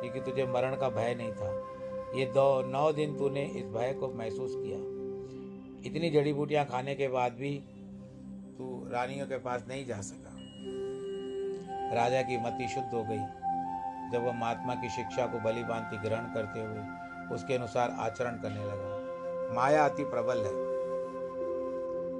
क्योंकि 0.01 0.21
तुझे 0.21 0.47
मरण 0.47 0.77
का 0.77 0.89
भय 0.89 1.15
नहीं 1.15 1.33
था। 1.33 1.67
ये 2.19 2.27
दो, 2.27 2.63
नौ 2.63 2.93
दिन 2.93 3.17
तूने 3.17 3.45
इस 3.45 3.67
भय 3.67 3.93
को 4.01 4.09
महसूस 4.09 4.55
किया। 4.57 4.92
इतनी 5.87 6.11
जड़ी 6.11 6.33
बूटियाँ 6.33 6.67
खाने 6.67 6.95
के 6.95 7.09
बाद 7.09 7.33
भी 7.33 7.55
तू 8.59 8.89
रानियों 8.93 9.27
के 9.27 9.39
पास 9.39 9.65
नहीं 9.69 9.87
जा 9.87 10.01
सका। 10.01 10.33
राजा 11.95 12.23
की 12.23 12.37
मति 12.37 12.69
शुद्ध 12.69 12.89
हो 12.95 13.05
गई। 13.05 13.43
जब 14.13 14.25
वह 14.25 14.33
महात्मा 14.33 14.75
की 14.75 14.89
शिक्षा 14.89 15.27
को 15.27 15.41
बलि 15.41 15.63
ग्रहण 15.99 16.25
करते 16.35 16.61
हुए 16.61 16.85
उसके 17.35 17.55
अनुसार 17.55 17.91
आचरण 17.91 18.33
करने 18.33 18.65
लगा। 18.65 19.03
माया 19.55 19.85
अति 19.85 20.05
प्रबल 20.05 20.39
है। 20.39 20.73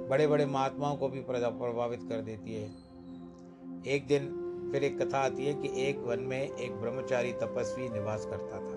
बड़े 0.07 0.27
बड़े 0.27 0.45
महात्माओं 0.45 0.95
को 0.95 1.09
भी 1.09 1.19
प्रभावित 1.21 1.99
कर 2.03 2.21
देती 2.21 2.55
है। 2.55 2.69
एक 3.87 4.07
दिन 4.07 4.39
फिर 4.71 4.83
एक 4.83 5.01
कथा 5.01 5.17
आती 5.17 5.45
है 5.45 5.53
कि 5.53 5.83
एक 5.83 5.97
वन 5.97 6.19
में 6.19 6.55
एक 6.57 6.71
ब्रह्मचारी 6.71 7.33
तपस्वी 7.33 7.89
निवास 7.89 8.25
करता 8.25 8.57
था। 8.57 8.72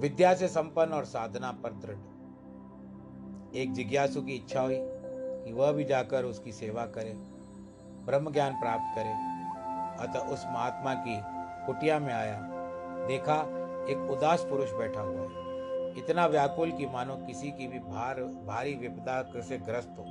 विद्या 0.00 0.34
से 0.34 0.48
संपन्न 0.48 0.92
और 0.92 1.04
साधना 1.04 1.50
पर 1.52 1.72
दृढ़। 1.72 3.56
एक 3.56 3.72
जिज्ञासु 3.72 4.22
की 4.22 4.34
इच्छा 4.34 4.60
हुई 4.60 4.76
कि 4.80 5.52
वह 5.52 5.72
भी 5.72 5.84
जाकर 5.84 6.24
उसकी 6.24 6.52
सेवा 6.52 6.84
करे, 6.86 7.12
ब्रह्म 8.06 8.32
ज्ञान 8.32 8.52
प्राप्त 8.52 8.96
करे। 8.96 9.12
अतः 10.04 10.32
उस 10.32 10.44
महात्मा 10.46 10.94
की 10.94 11.20
कुटिया 11.66 11.98
में 11.98 12.12
आया, 12.14 12.40
देखा 13.06 13.40
एक 13.90 14.10
उदास 14.10 14.46
पुरुष 14.50 14.72
बैठा 14.72 15.00
हुआ 15.00 15.20
है। 15.20 15.98
इतना 15.98 16.26
व्याकुल 16.26 16.72
कि 16.72 16.86
मानो 16.86 17.16
किसी 17.16 17.50
की 17.50 17.66
भी 17.66 17.78
भार, 17.78 18.22
भारी 18.46 18.74
विपदा 18.74 19.22
से 19.40 19.58
ग्रस्त 19.58 19.94
हो। 19.98 20.04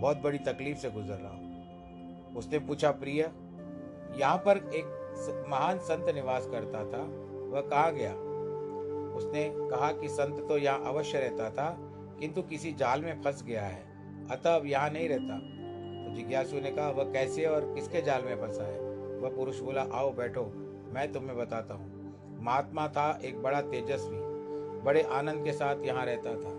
बहुत 0.00 0.22
बड़ी 0.22 0.38
तकलीफ़ 0.38 0.78
से 0.78 0.90
गुजर 0.90 1.14
रहा 1.14 1.32
हो। 1.32 2.38
उसने 2.38 2.58
पूछा, 2.58 2.90
प्रिय, 2.90 3.20
यहाँ 4.16 4.36
पर 4.36 4.56
एक 4.56 5.46
महान 5.48 5.78
संत 5.78 6.14
निवास 6.14 6.46
करता 6.46 6.84
था, 6.84 7.02
वह 7.50 7.60
कहाँ 7.60 7.92
गया? 7.94 8.14
उसने 9.20 9.48
कहा 9.52 9.90
कि 9.92 10.08
संत 10.10 10.44
तो 10.48 10.58
यहाँ 10.58 10.84
अवश्य 10.86 11.18
रहता 11.18 11.48
था, 11.50 11.68
किंतु 12.20 12.42
किसी 12.44 12.72
जाल 12.74 13.02
में 13.02 13.22
फंस 13.22 13.42
गया 13.44 13.62
है, 13.62 13.82
अतः 14.30 14.54
अब 14.54 14.66
यहाँ 14.66 14.90
नहीं 14.90 15.08
रहता। 15.08 15.38
तो 16.04 16.14
जिज्ञासु 16.16 16.60
ने 16.60 16.70
कहा, 16.70 16.88
वह 16.90 17.12
कैसे 17.12 17.44
और 17.46 17.72
किसके 17.74 18.02
जाल 18.02 18.22
में 18.24 18.34
फंसा 18.36 18.64
है? 18.64 18.78
वह 19.20 19.36
पुरुष 19.36 19.60
बोला, 19.60 19.82
आओ 19.82 20.12
बैठो, 20.12 20.44
मैं 20.94 21.12
तुम्हें 21.12 21.36
बताता 21.38 21.74
हूँ। 21.74 22.38
महात्मा 22.40 22.86
था 22.88 23.08
एक 23.24 23.42
बड़ा 23.42 23.60
तेजस्वी, 23.62 24.18
बड़े 24.84 25.02
आनंद 25.12 25.44
के 25.44 25.52
साथ 25.52 25.84
यहाँ 25.84 26.04
रहता 26.06 26.34
था। 26.34 26.56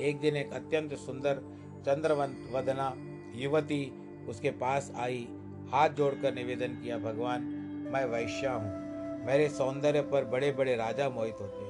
एक 0.00 0.20
दिन 0.20 0.36
एक 0.36 0.52
अत्यंत 0.54 0.94
सुंदर 0.96 1.42
चंद्रवंत 1.86 2.48
वदना 2.52 2.92
युवती 3.34 3.84
उसके 4.28 4.50
पास 4.56 4.92
आई, 4.96 5.26
हाथ 5.72 5.88
जोड़कर 5.90 6.34
निवेदन 6.34 6.80
किया, 6.82 6.98
भगवान, 6.98 7.42
मैं 7.92 8.04
वैश्या 8.06 8.52
हूँ, 8.52 9.26
मेरे 9.26 9.48
सौंदर्य 9.50 10.00
पर 10.02 10.24
बड़े 10.26 10.52
बड़े 10.52 10.76
राजा 10.76 11.08
मोहित 11.10 11.40
होते 11.40 11.64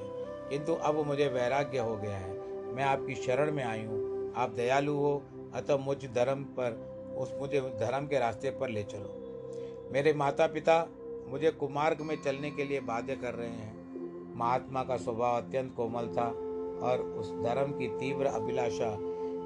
किंतु 0.49 0.73
अब 0.73 1.05
मुझे 1.05 1.27
वैराग्य 1.27 1.79
हो 1.79 1.97
गया 1.97 2.17
है। 2.17 2.37
मैं 2.75 2.83
आपकी 2.83 3.15
शरण 3.15 3.51
में 3.51 3.63
आई 3.63 3.85
हूँ। 3.85 4.33
आप 4.35 4.49
दयालु 4.49 4.93
हो, 4.93 5.23
अतः 5.53 5.77
मुझ 5.77 6.05
धर्म 6.05 6.43
पर, 6.43 6.89
उस 7.17 7.33
मुझे 7.39 7.61
धर्म 7.61 8.07
के 8.07 8.19
रास्ते 8.19 8.49
पर 8.49 8.69
ले 8.69 8.83
चलो। 8.83 9.89
मेरे 9.93 10.13
माता 10.13 10.47
पिता 10.47 10.87
मुझे 11.27 11.51
कुमार्ग 11.51 12.01
में 12.01 12.21
चलने 12.21 12.51
के 12.51 12.63
लिए 12.63 12.79
बाध्य 12.79 13.15
कर 13.15 13.33
रहे 13.33 13.49
हैं। 13.49 14.35
महात्मा 14.35 14.83
का 14.83 14.97
स्वभाव 14.97 15.37
अत्यंत 15.37 15.73
कोमल 15.75 16.07
था 16.07 16.27
और 16.87 17.01
उस 17.19 17.31
धर्म 17.31 17.71
की 17.71 17.87
तीव्र 17.87 18.25
अभिलाषा 18.25 18.97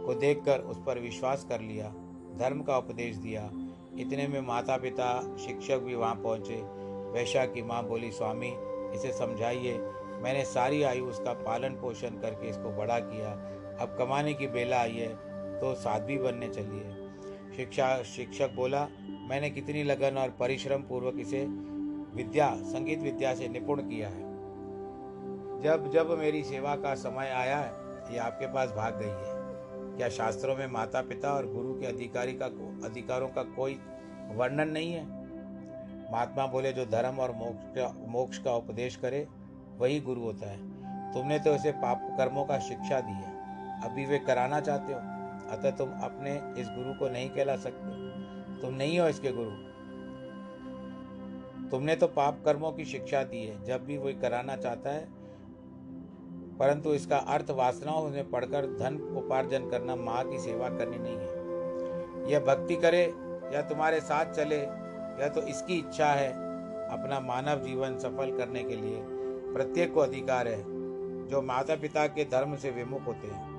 को 0.06 0.14
देखकर 0.14 0.60
उस 0.60 0.78
पर 0.86 1.00
विश्वास 1.00 1.46
कर 1.50 1.62
लिया, 1.62 1.90
धर्म 2.38 2.62
का 2.62 2.78
उपदेश 2.78 3.16
दिया। 3.16 3.50
इतने 4.00 4.28
में 4.28 4.42
माता 4.42 4.78
पिता 4.78 5.38
शिक्षक 5.38 5.78
भी 5.78 5.96
वहाँ 5.96 6.16
पहुँचे। 6.16 6.62
वैशा 7.12 7.46
की 7.46 7.62
माँ 7.62 7.84
बोली, 7.84 8.12
स्वामी, 8.12 8.54
इसे 8.96 9.12
समझाइए 9.12 9.78
मैंने 10.24 10.44
सारी 10.46 10.82
आयु 10.84 11.06
उसका 11.06 11.34
पालन 11.44 11.74
पोषण 11.74 12.20
करके 12.22 12.50
इसको 12.50 12.70
बड़ा 12.72 13.00
किया। 13.00 13.32
अब 13.82 13.96
कमाने 14.00 14.34
की 14.34 14.48
बेला 14.48 14.80
आई 14.80 14.92
है 14.92 15.08
तो 15.60 15.74
साध्वी 15.76 16.18
बनने 16.18 16.48
चलिए। 16.50 17.02
शिक्षा, 17.58 18.02
शिक्षक 18.06 18.54
बोला, 18.56 18.88
मैंने 19.30 19.50
कितनी 19.50 19.84
लगन 19.84 20.18
और 20.18 20.30
परिश्रम 20.30 20.82
पूर्वक 20.82 21.20
इसे 21.20 21.46
विद्या, 22.16 22.50
संगीत 22.56 23.00
विद्या 23.00 23.34
से 23.36 23.48
निपुण 23.48 23.82
किया 23.82 24.08
है। 24.08 24.32
जब 25.62 25.90
जब 25.92 26.18
मेरी 26.20 26.44
सेवा 26.44 26.76
का 26.76 26.94
समय 26.96 27.30
आया 27.30 27.58
है 27.58 28.14
ये 28.14 28.20
आपके 28.20 28.48
पास 28.48 28.70
भाग 28.70 29.00
गई 29.00 29.08
है। 29.08 29.98
क्या 29.98 30.10
शास्त्रों 30.10 30.56
में 30.56 30.68
माता 30.68 31.02
पिता 31.02 31.34
और 31.34 31.46
गुरु 31.48 31.74
के 31.74 31.86
अधिकारी 31.86 32.34
का, 32.34 32.46
अधिकारों 32.86 33.28
का 33.28 33.44
कोई 33.56 33.80
वर्णन 34.32 34.70
नहीं 34.70 34.94
है? 34.94 35.04
महात्मा 36.12 36.46
बोले, 36.48 36.74
जो 36.74 36.86
धर्म 36.86 37.20
और 37.20 37.32
मोक्ष 37.32 37.78
का 37.78 37.94
मोक्ष 38.08 38.38
का 38.38 38.56
उपदेश 38.56 38.96
करे 38.96 39.26
वही 39.78 40.00
गुरु 40.00 40.22
होता 40.22 40.50
है। 40.50 40.58
तुमने 41.14 41.40
तो 41.40 41.56
इसे 41.56 41.72
पाप 41.72 42.02
कर्मों 42.18 42.46
का 42.46 42.60
शिक्षा 42.60 43.00
दी 43.00 43.12
है। 43.12 43.44
अभी 43.82 44.06
वे 44.06 44.20
कराना 44.20 44.60
चाहते 44.60 44.94
हो, 44.94 45.00
अतः 45.52 45.72
तुम 45.72 45.90
अपने 45.90 46.62
इस 46.62 46.68
गुरु 46.70 46.94
को 46.94 47.10
नहीं 47.10 47.30
कहला 47.30 47.56
सकते। 47.56 48.04
तुम 48.62 48.74
नहीं 48.74 49.00
हो 49.00 49.08
इसके 49.08 49.32
गुरु। 49.32 49.50
तुमने 51.70 51.96
तो 51.96 52.08
पाप 52.08 52.42
कर्मों 52.46 52.72
की 52.72 52.86
शिक्षा 52.86 53.24
दी 53.24 53.46
है, 53.46 53.64
जब 53.64 53.86
भी 53.86 53.98
वही 53.98 54.14
कराना 54.14 54.56
चाहता 54.56 54.90
है। 54.90 55.08
परंतु 56.58 56.94
इसका 56.94 57.18
अर्थ 57.18 57.50
वासनाओं 57.50 58.10
में 58.10 58.30
पढ़कर 58.30 58.66
धन 58.66 58.96
उपार्जन 58.96 59.70
करना, 59.70 59.96
माँ 59.96 60.30
की 60.30 60.40
सेवा 60.40 60.70
करनी 60.70 60.98
नहीं 60.98 61.18
है। 61.18 61.44
यह 62.32 62.40
भक्ति 62.40 62.76
करे, 62.76 63.14
या 63.54 63.62
तुम्हारे 63.62 64.02
साथ 64.02 64.26
चले, 64.26 64.60
या 65.24 65.30
तो 65.30 65.42
इसकी 65.42 65.74
इच्छा 65.80 66.06
है 66.06 66.30
अपना 66.90 67.20
मानव 67.20 67.62
जीवन 67.64 68.00
सफल 68.00 68.38
करने 68.38 68.64
के 68.64 68.76
लिए। 68.76 69.13
प्रत्येक 69.54 69.94
को 69.94 70.00
अधिकार 70.00 70.48
है, 70.48 70.64
जो 71.28 71.42
माता 71.42 71.76
पिता 71.76 72.08
के 72.08 72.26
धर्म 72.26 72.56
से 72.56 72.72
विमुख 72.72 73.08
होते 73.08 73.28
हैं। 73.28 73.54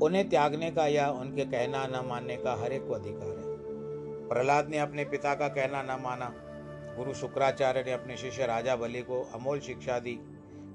उन्हें 0.00 0.28
त्यागने 0.28 0.70
का 0.70 0.86
या 0.86 1.10
उनके 1.10 1.44
कहना 1.44 1.86
न 1.86 2.06
मानने 2.06 2.36
का 2.36 2.54
हर 2.54 2.72
एक 2.72 2.88
को 2.88 2.94
अधिकार 2.94 3.28
है। 3.28 3.48
प्रहलाद 4.28 4.68
ने 4.68 4.78
अपने 4.78 5.04
पिता 5.04 5.34
का 5.34 5.48
कहना 5.48 5.82
न 5.82 6.00
माना। 6.02 6.32
गुरु 6.96 7.14
शुक्राचार्य 7.14 7.82
ने 7.86 7.92
अपने 7.92 8.16
शिष्य 8.16 8.46
राजा 8.46 8.76
बलि 8.76 9.02
को 9.02 9.30
अमोल 9.34 9.60
शिक्षा 9.60 9.98
दी। 9.98 10.20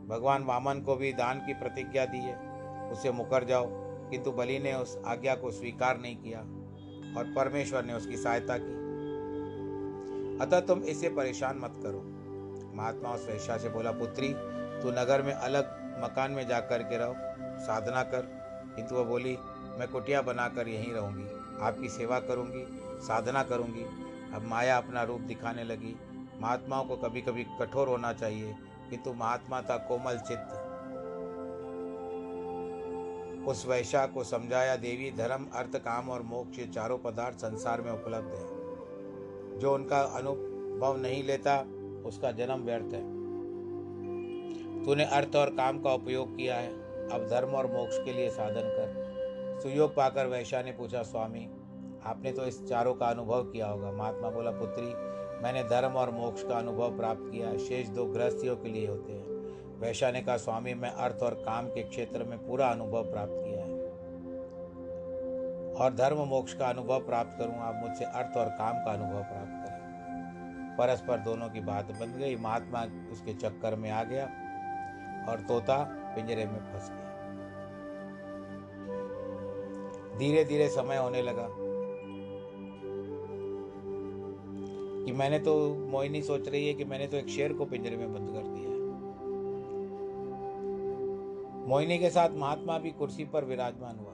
भगवान 0.07 0.43
वामन 0.43 0.79
को 0.79 0.95
भी 0.95 1.13
दान 1.13 1.39
की 1.39 1.53
प्रतिज्ञा 1.53 2.05
दी 2.05 2.17
है। 2.17 2.53
उसे 2.91 3.11
मुकर 3.11 3.43
जाओ, 3.43 3.65
किंतु 4.09 4.31
बलि 4.31 4.59
ने 4.59 4.73
उस 4.73 4.99
आज्ञा 5.05 5.35
को 5.35 5.51
स्वीकार 5.51 5.97
नहीं 5.97 6.17
किया 6.17 6.39
और 7.19 7.33
परमेश्वर 7.35 7.85
ने 7.85 7.93
उसकी 7.93 8.17
सहायता 8.17 8.57
की। 8.57 8.82
अतः 10.41 10.59
तुम 10.59 10.83
इसे 10.83 11.09
परेशान 11.09 11.57
मत 11.57 11.73
करो। 11.83 12.01
महात्मा 12.75 13.09
उस 13.09 13.27
वैश्या 13.27 13.57
से 13.57 13.69
बोला, 13.69 13.91
पुत्री, 13.91 14.33
तू 14.81 14.91
नगर 14.91 15.21
में 15.21 15.33
अलग 15.33 15.63
मकान 16.03 16.31
में 16.31 16.47
जाकर 16.47 16.83
के 16.83 16.97
रहो, 16.97 17.15
साधना 17.59 18.03
कर। 18.03 18.21
किंतु 18.75 18.95
वह 18.95 19.03
बोली, 19.03 19.37
मैं 19.79 19.87
कुटिया 19.87 20.21
बनाकर 20.21 20.67
यहीं 20.67 20.93
रहूँगी, 20.93 21.27
आपकी 21.61 21.89
सेवा 21.89 22.19
करूँगी, 22.19 22.65
साधना 23.01 23.43
करूँगी। 23.43 23.85
अब 24.35 24.41
माया 24.41 24.77
अपना 24.77 25.03
रूप 25.03 25.21
दिखाने 25.21 25.63
लगी। 25.63 25.95
महात्माओं 26.41 26.85
को 26.85 26.95
कभी 26.95 27.21
कभी 27.21 27.43
कठोर 27.61 27.87
होना 27.87 28.13
चाहिए, 28.13 28.55
किंतु 28.89 29.13
महात्मा 29.13 29.61
था 29.61 29.77
कोमल 29.77 30.17
चित्त। 30.17 30.59
उस 33.47 33.65
वैशा 33.67 34.05
को 34.05 34.23
समझाया, 34.23 34.75
देवी, 34.75 35.11
धर्म, 35.11 35.47
अर्थ, 35.53 35.77
काम 35.77 36.09
और 36.09 36.21
मोक्ष, 36.21 36.59
ये 36.59 36.65
चारों 36.65 36.97
पदार्थ 36.97 37.37
संसार 37.37 37.81
में 37.81 37.91
उपलब्ध 37.91 38.33
है। 38.33 38.52
जो 39.59 39.73
उनका 39.73 40.01
अनुभव 40.01 40.97
नहीं 40.97 41.23
लेता, 41.23 41.65
उसका 42.05 42.31
जन्म 42.31 42.63
व्यर्थ 42.63 42.93
है। 42.93 43.23
तूने 44.85 45.05
अर्थ 45.05 45.35
और 45.35 45.49
काम 45.49 45.81
का 45.81 45.93
उपयोग 45.93 46.37
किया 46.37 46.55
है। 46.55 46.69
अब 47.09 47.27
धर्म 47.29 47.49
और 47.49 47.67
मोक्ष 47.67 47.97
के 48.03 48.13
लिए 48.13 48.29
साधन 48.29 48.61
कर। 48.61 49.03
सुयोग 49.61 49.95
पाकर 49.95 50.25
वैशा 50.25 50.61
ने 50.61 50.71
पूछा, 50.71 51.03
स्वामी, 51.03 51.49
आपने 52.05 52.31
तो 52.31 52.45
इस 52.45 52.67
चारों 52.67 52.93
का 52.93 53.05
अनुभव 53.05 53.43
किया 53.43 53.67
होगा। 53.67 53.91
महात्मा 53.91 54.29
बोला, 54.29 54.51
पुत्री, 54.51 55.13
मैंने 55.43 55.63
धर्म 55.63 55.93
और 55.93 56.11
मोक्ष 56.11 56.43
का 56.43 56.57
अनुभव 56.57 56.97
प्राप्त 56.97 57.21
किया 57.31 57.47
है। 57.47 57.57
शेष 57.57 57.87
दो 57.87 58.05
गृहस्थियों 58.05 58.55
के 58.55 58.69
लिए 58.69 58.87
होते 58.87 59.13
हैं। 59.13 59.25
वैश्या 59.79 60.11
ने 60.11 60.21
कहा, 60.21 60.37
स्वामी, 60.37 60.73
मैं 60.73 60.91
अर्थ 60.91 61.23
और 61.23 61.33
काम 61.33 61.67
के 61.67 61.83
क्षेत्र 61.83 62.23
में 62.23 62.47
पूरा 62.47 62.67
अनुभव 62.67 63.11
प्राप्त 63.11 63.42
और 65.73 65.93
धर्म 65.93 66.17
मोक्ष 66.27 66.53
का 66.53 66.67
अनुभव 66.67 66.99
प्राप्त 66.99 67.37
करूँ, 67.37 67.55
आप 67.57 67.79
मुझसे 67.83 68.05
अर्थ 68.05 68.37
और 68.37 68.49
काम 68.57 68.83
का 68.85 68.91
अनुभव 68.91 69.23
प्राप्त 69.23 69.51
करें। 69.59 70.77
परस्पर 70.77 71.19
दोनों 71.19 71.49
की 71.49 71.59
बात 71.61 71.91
बन 71.91 72.17
गई, 72.19 72.35
महात्मा 72.35 72.83
उसके 73.11 73.33
चक्कर 73.33 73.75
में 73.75 73.89
आ 73.91 74.03
गया 74.03 74.25
और 75.29 75.41
तोता 75.47 75.77
पिंजरे 76.15 76.45
में 76.45 76.59
फंस 76.61 76.89
गया। 76.89 77.11
धीरे 80.17 80.43
धीरे 80.45 80.67
समय 80.69 80.97
होने 80.97 81.21
लगा 81.21 81.47
कि 85.05 85.11
मैंने 85.11 85.39
तो 85.39 85.53
मोहिनी 85.91 86.21
सोच 86.21 86.47
रही 86.47 86.67
है 86.67 86.73
कि 86.73 86.85
मैंने 86.85 87.07
तो 87.07 87.17
एक 87.17 87.29
शेर 87.29 87.53
को 87.53 87.65
पिंजरे 87.65 87.97
में 87.97 88.13
बंद 88.13 88.27
कर 88.29 88.47
दिया 88.47 88.71
मोहिनी 91.67 91.97
के 91.97 92.09
साथ 92.09 92.29
महात्मा 92.37 92.77
भी 92.79 92.91
कुर्सी 92.91 93.25
पर 93.25 93.45
विराजमान 93.45 93.99
हुआ। 93.99 94.13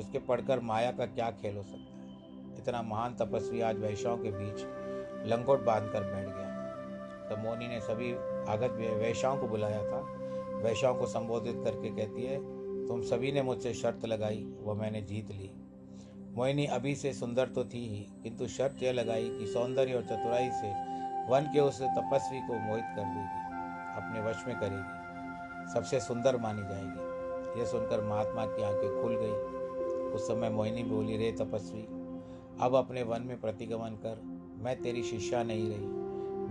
उसके 0.00 0.18
पढ़कर 0.18 0.60
माया 0.60 0.92
का 0.92 1.06
क्या 1.06 1.30
खेल 1.30 1.56
हो 1.56 1.62
सकता 1.62 1.76
है? 1.76 1.96
इतना 2.58 2.82
महान 2.82 3.14
तपस्वी 3.14 3.60
आज 3.60 3.78
वैश्याओं 3.78 4.18
के 4.18 4.30
बीच 4.30 4.60
लंगोट 5.32 5.64
बाँध 5.64 5.90
कर 5.92 6.00
बैठ 6.00 6.26
गया। 6.26 6.46
तब 7.28 7.42
मोनी 7.42 7.68
ने 7.68 7.80
सभी 7.80 8.12
आगत 8.52 8.70
वैश्याओं 8.72 9.38
को 9.38 9.46
बुलाया 9.48 9.84
था। 9.84 10.26
वैश्याओं 10.56 10.94
को 10.94 11.06
संबोधित 11.06 11.60
करके 11.64 11.90
कहती 11.90 12.22
है, 12.22 12.38
तुम 12.88 13.02
सभी 13.02 13.32
ने 13.32 13.42
मुझसे 13.42 13.74
शर्त 13.74 14.04
लगाई, 14.06 14.54
वह 14.60 14.74
मैंने 14.74 15.02
जीत 15.02 15.30
ली। 15.30 15.50
मोहिनी 16.34 16.66
अभी 16.66 16.94
से 16.94 17.12
सुंदर 17.12 17.46
तो 17.46 17.64
थी 17.64 17.88
ही, 17.88 18.06
किंतु 18.22 18.48
शर्त 18.48 18.82
यह 18.82 18.92
लगाई 18.92 19.30
कि 19.30 19.46
सौंदर्य 19.46 19.94
और 19.94 20.02
चतुराई 20.02 20.50
से 20.50 20.70
वन 21.30 21.50
के 21.52 21.60
उस 21.60 21.82
तपस्वी 21.82 22.40
को 22.40 22.54
मोहित 22.54 22.84
कर 22.84 23.02
देगी, 23.02 23.46
अपने 23.96 24.20
वश 24.20 24.44
में 24.46 24.56
करेगी। 24.56 25.06
सबसे 25.74 26.00
सुंदर 26.00 26.36
मानी 26.36 26.62
जाएगी। 26.62 27.60
यह 27.60 27.66
सुनकर 27.66 28.04
महात्मा 28.04 28.46
की 28.46 28.62
आँखें 28.62 29.02
खुल 29.02 29.16
गई। 29.16 29.55
उस 30.14 30.28
समय 30.28 30.50
मोहिनी 30.50 30.82
बोली, 30.82 31.16
रे 31.16 31.32
तपस्वी, 31.32 31.82
अब 32.60 32.74
अपने 32.74 33.02
वन 33.02 33.22
में 33.22 33.40
प्रतिगमन 33.40 33.98
कर। 34.06 34.20
मैं 34.62 34.82
तेरी 34.82 35.02
शिष्या 35.02 35.42
नहीं 35.42 35.68
रही। 35.70 35.86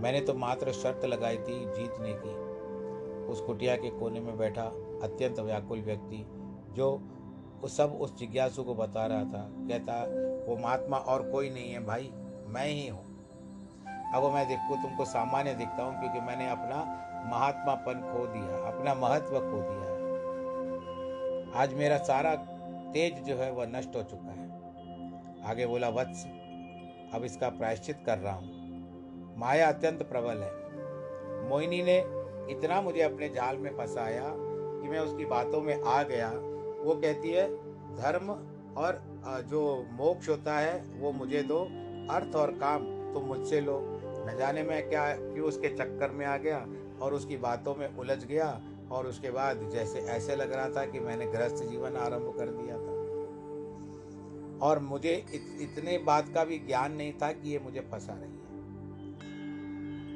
मैंने 0.02 0.20
तो 0.20 0.34
मात्र 0.34 0.72
शर्त 0.72 1.04
लगाई 1.04 1.36
थी 1.36 1.64
जीतने 1.64 2.12
की 2.12 2.34
उस 3.32 3.40
कुटिया 3.40 3.76
के 3.76 3.90
कोने 3.90 4.20
में 4.20 4.38
बैठा 4.38 4.64
अत्यंत 5.02 5.40
व्याकुल 5.40 5.80
व्यक्ति, 5.80 6.26
जो 6.72 7.02
उस 7.64 7.76
सब 7.76 7.98
उस 8.00 8.16
जिज्ञासु 8.18 8.62
को 8.64 8.74
बता 8.74 9.06
रहा 9.06 9.24
था। 9.24 9.48
कहता, 9.52 10.02
वो 10.48 10.56
महात्मा 10.56 10.96
और 10.96 11.30
कोई 11.30 11.50
नहीं 11.50 11.72
है 11.72 11.84
भाई, 11.84 12.10
मैं 12.46 12.66
ही 12.66 12.88
हूँ। 12.88 13.04
अब 14.14 14.32
मैं 14.34 14.48
देखो, 14.48 14.82
तुमको 14.82 15.04
सामान्य 15.04 15.54
दिखता 15.54 15.82
हूँ, 15.82 16.00
क्योंकि 16.00 16.20
मैंने 16.20 16.50
अपना 16.50 17.02
महात्मापन 17.32 17.92
खो 17.92 18.26
दिया, 18.26 18.58
अपना 18.68 18.94
महत्व 18.94 19.38
खो 19.38 19.60
दिया 19.62 19.86
आज 21.62 21.74
मेरा 21.74 21.96
सारा 21.98 22.34
तेज 22.96 23.18
जो 23.22 23.34
है 23.36 23.50
वह 23.52 23.66
नष्ट 23.66 23.96
हो 23.96 24.02
चुका 24.02 24.30
है। 24.32 25.44
आगे 25.44 25.66
बोला, 25.66 25.88
वत्स, 25.88 26.24
अब 27.14 27.24
इसका 27.24 27.48
प्रायश्चित 27.48 27.98
कर 28.06 28.18
रहा 28.18 28.34
हूँ। 28.34 29.34
माया 29.38 29.68
अत्यंत 29.68 30.02
प्रबल 30.02 30.38
है। 30.42 31.48
मोहिनी 31.48 31.82
ने 31.82 31.98
इतना 32.50 32.80
मुझे 32.82 33.02
अपने 33.02 33.28
जाल 33.28 33.56
में 33.56 33.70
फंसाया 33.76 34.32
कि 34.36 34.88
मैं 34.88 35.00
उसकी 35.00 35.24
बातों 35.24 35.60
में 35.60 35.82
आ 35.82 36.02
गया। 36.02 36.30
वो 36.84 36.94
कहती 36.94 37.30
है, 37.30 37.46
धर्म 37.96 38.30
और 38.76 39.02
जो 39.50 39.86
मोक्ष 39.90 40.28
होता 40.28 40.58
है, 40.58 40.80
वो 41.00 41.12
मुझे 41.12 41.42
दो। 41.42 41.58
अर्थ 42.10 42.36
और 42.36 42.50
काम 42.50 43.12
तुम 43.14 43.24
मुझसे 43.24 43.60
लो। 43.60 43.78
न 44.28 44.36
जाने 44.38 44.62
मैं 44.62 44.88
क्या, 44.88 45.16
क्यों 45.16 45.46
उसके 45.46 45.68
चक्कर 45.68 46.10
में 46.10 46.26
आ 46.26 46.36
गया 46.36 46.66
और 47.02 47.14
उसकी 47.14 47.36
बातों 47.36 47.74
में 47.74 47.96
उलझ 47.96 48.24
गया। 48.24 48.60
और 48.90 49.06
उसके 49.06 49.30
बाद 49.30 49.70
जैसे 49.70 49.98
ऐसे 49.98 50.36
लग 50.36 50.52
रहा 50.52 50.68
था 50.70 50.86
कि 50.86 51.00
मैंने 51.00 51.26
गृहस्थ 51.26 51.64
जीवन 51.64 51.96
आरंभ 51.96 52.34
कर 52.38 52.46
दिया 52.48 52.76
था। 52.76 52.96
और 54.66 54.78
मुझे 54.78 55.26
इत, 55.34 55.58
इतने 55.60 55.98
बात 55.98 56.28
का 56.34 56.44
भी 56.44 56.58
ज्ञान 56.58 56.92
नहीं 56.92 57.12
था 57.12 57.32
कि 57.32 57.50
ये 57.50 57.58
मुझे 57.58 57.80
फंसा 57.80 58.12
रही 58.12 58.30
है। 58.30 58.46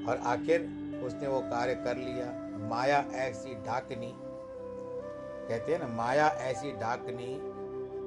और 0.06 0.16
आखिर 0.16 0.60
उसने 1.04 1.28
वो 1.28 1.40
कार्य 1.40 1.74
कर 1.74 1.96
लिया 1.96 2.50
माया 2.68 3.04
ऐसी 3.12 3.54
ढाकनी 3.54 4.14
कहते 5.48 5.72
हैं 5.72 5.78
ना 5.80 5.86
माया 5.86 6.28
ऐसी 6.28 6.72
ढाकनी 6.72 7.38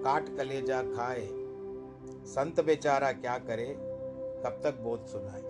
काट 0.03 0.37
कलेजा 0.37 0.81
खाए 0.83 1.29
संत 2.25 2.61
बेचारा 2.61 3.11
क्या 3.11 3.37
करे 3.37 3.75
कब 4.43 4.61
तक 4.63 4.79
बोध 4.79 5.05
सुनाए। 5.05 5.43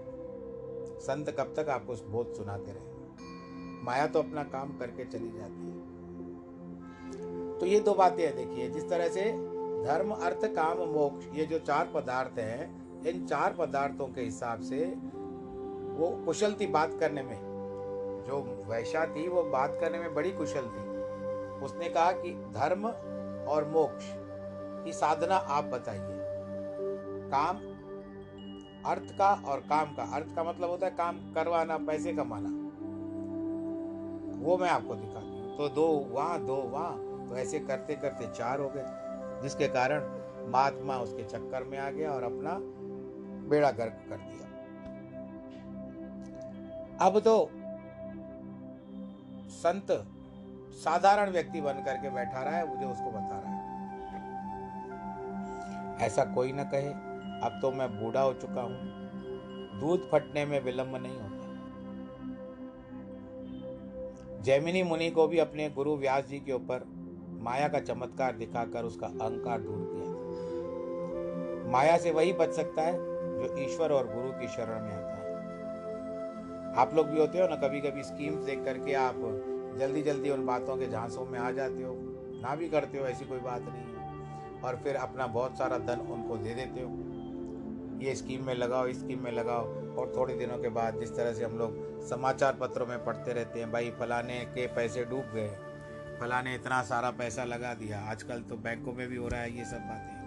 संत 1.00 1.30
कब 1.30 1.54
तक 1.58 1.70
आपको 1.70 1.96
बोध 1.96 2.34
सुनाते 2.34 2.72
रहे? 2.72 2.93
माया 3.84 4.08
तो 4.08 4.20
अपना 4.20 4.44
काम 4.44 4.78
करके 4.78 5.06
चली 5.06 5.32
जाती 5.32 5.68
है। 5.68 5.94
तो 7.60 7.66
ये 7.66 7.80
दो 7.80 7.94
बातें 7.94 8.24
हैं, 8.24 8.36
देखिए, 8.36 8.70
जिस 8.70 8.90
तरह 8.90 9.08
से 9.08 9.24
धर्म, 9.84 10.12
अर्थ, 10.12 10.46
काम, 10.46 10.78
मोक्ष, 10.78 11.26
ये 11.34 11.46
जो 11.46 11.60
चार 11.60 11.92
पदार्थ 11.94 12.40
हैं, 12.40 12.84
इन 13.04 13.26
चार 13.26 13.54
पदार्थों 13.54 14.08
के 14.08 14.22
हिसाब 14.22 14.62
से 14.62 14.86
वो 15.94 16.24
कुशल 16.26 16.54
थी 16.54 16.68
बात 16.68 16.98
करने 17.00 17.24
में। 17.24 17.54
जो 18.28 18.64
वैशा 18.68 19.06
थी, 19.06 19.28
वो 19.28 19.44
बात 19.44 19.78
करने 19.82 20.00
में 20.00 20.14
बड़ी 20.14 20.32
कुशल 20.32 20.62
थी। 20.62 20.94
उसने 21.66 21.90
कहा 21.90 22.12
कि 22.12 22.34
धर्म 22.34 22.88
और 23.48 23.70
मोक्ष 23.70 24.06
की 24.86 24.94
साधना 24.94 25.36
आप 25.36 25.64
बताइए। 25.64 26.20
काम, 27.34 27.58
अर्थ 28.86 29.18
का 29.18 29.44
और 29.48 29.60
काम 29.60 29.86
का। 29.86 30.04
अर्थ 30.04 30.36
का 30.36 30.44
मतलब 30.44 30.70
होता 30.70 30.86
है 30.86 30.92
काम 30.92 31.34
करवाना, 31.34 31.78
पैसे 31.78 32.14
कमाना। 32.14 32.63
वो 34.44 34.58
मैं 34.58 34.70
आपको 34.70 34.96
दिखाती 34.96 35.40
हूँ। 35.40 35.58
तो 35.58 35.70
दो 35.70 35.88
वहाँ 36.12 36.40
दो 36.46 36.56
वहाँ। 36.56 36.94
तो 37.30 37.36
ऐसे 37.38 37.60
करते 37.60 37.96
करते 37.96 38.28
चार 38.28 38.60
हो 38.60 38.70
गए, 38.70 38.86
जिसके 39.44 39.68
कारण 39.68 40.02
महात्मा 40.52 40.98
उसके 40.98 41.24
चक्कर 41.24 41.64
में 41.64 41.78
आ 41.80 41.90
गया 41.90 42.12
और 42.12 42.24
अपना 42.24 42.58
बेड़ा 43.50 43.72
गर्क 43.72 44.06
कर 44.10 44.18
दिया। 44.18 44.48
अब 47.08 47.20
तो 47.20 47.36
संत 49.54 49.88
साधारण 50.74 51.32
व्यक्ति 51.32 51.62
बन 51.62 51.74
करके 51.74 52.10
बैठा 52.10 52.44
रहा 52.44 52.56
है, 52.56 52.68
मुझे 52.70 52.86
उसको 52.86 53.12
बता 53.12 53.40
रहा 53.40 53.52
है। 53.52 53.62
ऐसा 56.02 56.24
कोई 56.26 56.52
ना 56.52 56.64
कहे, 56.64 56.90
अब 57.40 57.60
तो 57.62 57.72
मैं 57.72 57.88
बूढ़ा 58.00 58.22
हो 58.22 58.34
चुका 58.34 58.62
हूँ। 58.62 58.76
दूध 59.80 60.10
फटने 60.12 60.46
में 60.46 60.60
विलंब 60.64 60.96
नहीं 60.96 61.18
होता। 61.18 61.33
जैमिनी 64.44 64.84
मुनि 64.84 65.10
को 65.10 65.28
भी 65.28 65.38
अपने 65.38 65.70
गुरु 65.70 65.96
व्यास 65.96 66.26
जी 66.26 66.40
के 66.40 66.54
ऊपर 66.54 66.86
माया 67.42 67.68
का 67.68 67.80
चमत्कार 67.80 68.36
दिखाकर 68.36 68.84
उसका 68.84 69.08
अहंकार 69.08 69.62
दूर 69.62 69.88
किया 69.94 70.06
था। 70.06 71.72
माया 71.72 71.98
से 71.98 72.12
वही 72.12 72.34
बच 72.34 72.50
सकता 72.50 72.82
है 72.82 72.94
जो 72.94 73.58
ईश्वर 73.58 73.92
और 73.92 74.14
गुरु 74.16 74.30
की 74.30 74.48
शरण 74.48 74.82
में 74.82 74.94
आता 74.94 75.14
है। 75.14 75.24
आप 76.76 76.94
लोग 76.96 77.08
भी 77.08 77.20
होते 77.20 77.42
हो 77.42 77.48
ना 77.48 77.56
कभी 77.56 77.82
कभी 77.82 78.04
स्कीम्स 78.04 78.46
देख 78.46 78.64
करके 78.64 78.94
आप 78.94 79.16
जल्दी 79.80 80.02
जल्दी 80.02 80.30
उन 80.30 80.46
बातों 80.46 80.78
के 80.78 80.88
झांसों 80.88 81.26
में 81.26 81.40
आ 81.40 81.52
जाते 81.52 81.84
हो। 81.84 81.96
ना 82.42 82.56
भी 82.56 82.70
करते 82.70 82.98
हो, 82.98 83.06
ऐसी 83.06 83.26
कोई 83.26 83.40
बात 83.40 83.62
नहीं 83.62 83.84
है। 83.84 84.62
और 84.62 84.76
फिर 84.76 84.96
अपना 84.96 85.28
बहुत 85.28 85.58
सारा 85.58 85.78
धन 85.78 86.00
उनको 86.00 86.38
दे 86.38 86.54
देते 86.54 86.82
हो। 86.82 87.13
ये 88.04 88.16
स्कीम 88.16 88.46
में 88.46 88.56
लगाओ, 88.56 88.88
इस 88.88 89.00
स्कीम 89.00 89.24
में 89.24 89.32
लगाओ। 89.32 89.64
और 89.96 90.14
थोड़े 90.16 90.34
दिनों 90.34 90.58
के 90.58 90.70
बाद 90.70 91.00
जिस 91.00 91.16
तरह 91.16 91.34
से 91.34 91.46
हम 91.46 91.58
लोग 91.58 92.04
समाचार 92.10 92.54
पत्रों 92.54 92.86
में 92.86 93.06
पढ़ते 93.06 93.34
रहते 93.34 93.60
हैं, 93.60 93.72
भाई 93.72 93.92
फलाने 94.00 94.40
के 94.40 94.68
पैसे 94.68 95.06
डूब 95.06 95.32
गए। 95.36 95.50
फलाने 96.20 96.56
इतना 96.56 96.82
सारा 96.84 97.12
पैसा 97.12 97.44
लगा 97.44 97.74
दिया। 97.74 98.00
आजकल 98.00 98.42
तो 98.42 98.56
बैंकों 98.56 98.94
में 98.94 99.08
भी 99.08 99.16
हो 99.16 99.28
रहा 99.28 99.42
है 99.42 99.58
ये 99.58 99.66
सब 99.66 99.78
बातें। 99.78 100.24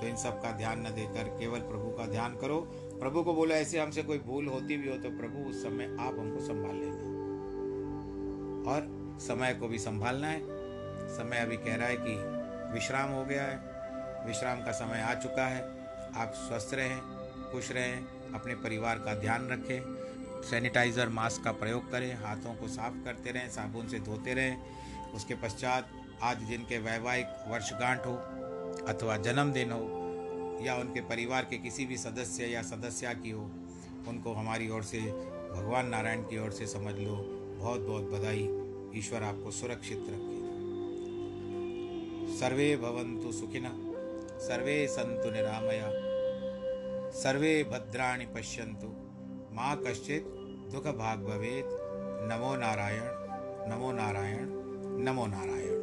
तो 0.00 0.06
इन 0.06 0.16
सब 0.16 0.42
का 0.42 0.52
ध्यान 0.52 0.80
न 0.80 0.84
देकर, 0.84 1.24
केवल 1.24 1.58
प्रभु 1.58 1.90
का 1.90 2.06
ध्यान 2.06 2.36
करो। 2.36 2.60
प्रभु 3.00 3.22
को 3.22 3.34
बोलो, 3.34 3.54
ऐसे 3.54 3.80
हमसे 3.80 4.02
कोई 4.02 4.18
भूल 4.18 4.46
होती 4.46 4.76
भी 4.76 4.88
हो 4.88 4.96
तो 4.96 5.10
प्रभु 5.10 5.50
उस 5.50 5.62
समय 5.62 5.84
आप 6.00 6.18
हमको 6.18 6.40
संभाल 6.40 6.76
लेना। 6.76 7.14
और 8.70 9.04
समय 9.20 9.54
को 9.54 9.68
भी 9.68 9.78
संभालना 9.78 10.26
है। 10.26 10.40
समय 11.08 11.36
अभी 11.36 11.56
कह 11.56 11.74
रहा 11.76 11.86
है 11.86 11.96
कि 12.00 12.34
विश्राम 12.74 13.10
हो 13.10 13.24
गया 13.24 13.42
है। 13.42 13.74
विश्राम 14.26 14.64
का 14.64 14.72
समय 14.72 15.00
आ 15.00 15.14
चुका 15.14 15.46
है। 15.46 15.73
आप 16.14 16.32
स्वस्थ 16.34 16.74
रहें, 16.74 17.00
खुश 17.52 17.70
रहें, 17.72 18.06
अपने 18.34 18.54
परिवार 18.54 18.98
का 18.98 19.14
ध्यान 19.14 19.48
रखें, 19.48 19.80
सैनिटाइज़र 20.42 21.08
मास्क 21.08 21.44
का 21.44 21.52
प्रयोग 21.52 21.90
करें, 21.90 22.14
हाथों 22.14 22.54
को 22.54 22.68
साफ़ 22.68 23.04
करते 23.04 23.30
रहें, 23.30 23.48
साबुन 23.48 23.88
से 23.88 23.98
धोते 23.98 24.34
रहें, 24.34 24.56
उसके 25.12 25.34
पश्चात 25.34 25.90
आज 26.22 26.42
जिनके 26.44 26.78
वैवाहिक 26.78 27.26
वर्षगांठ 27.48 28.06
हो 28.06 28.14
अथवा 28.88 29.16
जन्मदिन 29.16 29.72
हो 29.72 30.64
या 30.66 30.74
उनके 30.74 31.00
परिवार 31.00 31.44
के 31.44 31.58
किसी 31.58 31.86
भी 31.86 31.96
सदस्य 31.96 32.46
या 32.46 32.62
सदस्या 32.62 33.12
की 33.12 33.30
हो, 33.30 33.50
उनको 34.08 34.32
हमारी 34.32 34.68
ओर 34.68 34.82
से, 34.82 35.00
भगवान 35.54 35.88
नारायण 35.88 36.22
की 36.22 36.38
ओर 36.38 36.50
से 36.50 36.66
समझ 36.66 36.94
लो 36.94 37.16
बहुत 37.58 37.80
बहुत 37.80 38.02
बधाई, 38.02 38.48
ईश्वर 38.98 39.22
आपको 39.22 39.50
सुरक्षित 39.50 40.04
रखे। 40.08 40.42
सर्वे 42.38 42.76
भवंतु 42.76 43.32
सुखिना 43.32 43.72
सर्वे 44.40 44.86
संतु 44.86 45.30
निरामया। 45.30 46.03
सर्वे 47.14 47.64
भद्राणि 47.64 48.26
पश्यन्तु। 48.26 48.88
माँ 49.54 49.76
कश्चित् 49.86 50.26
दुःखभाग् 50.72 51.24
भवेत्। 51.24 51.72
नमो 52.30 52.56
नारायण 52.56 53.04
नमो 53.70 53.92
नारायण 53.92 54.48
नमो 55.04 55.26
नारायण। 55.26 55.73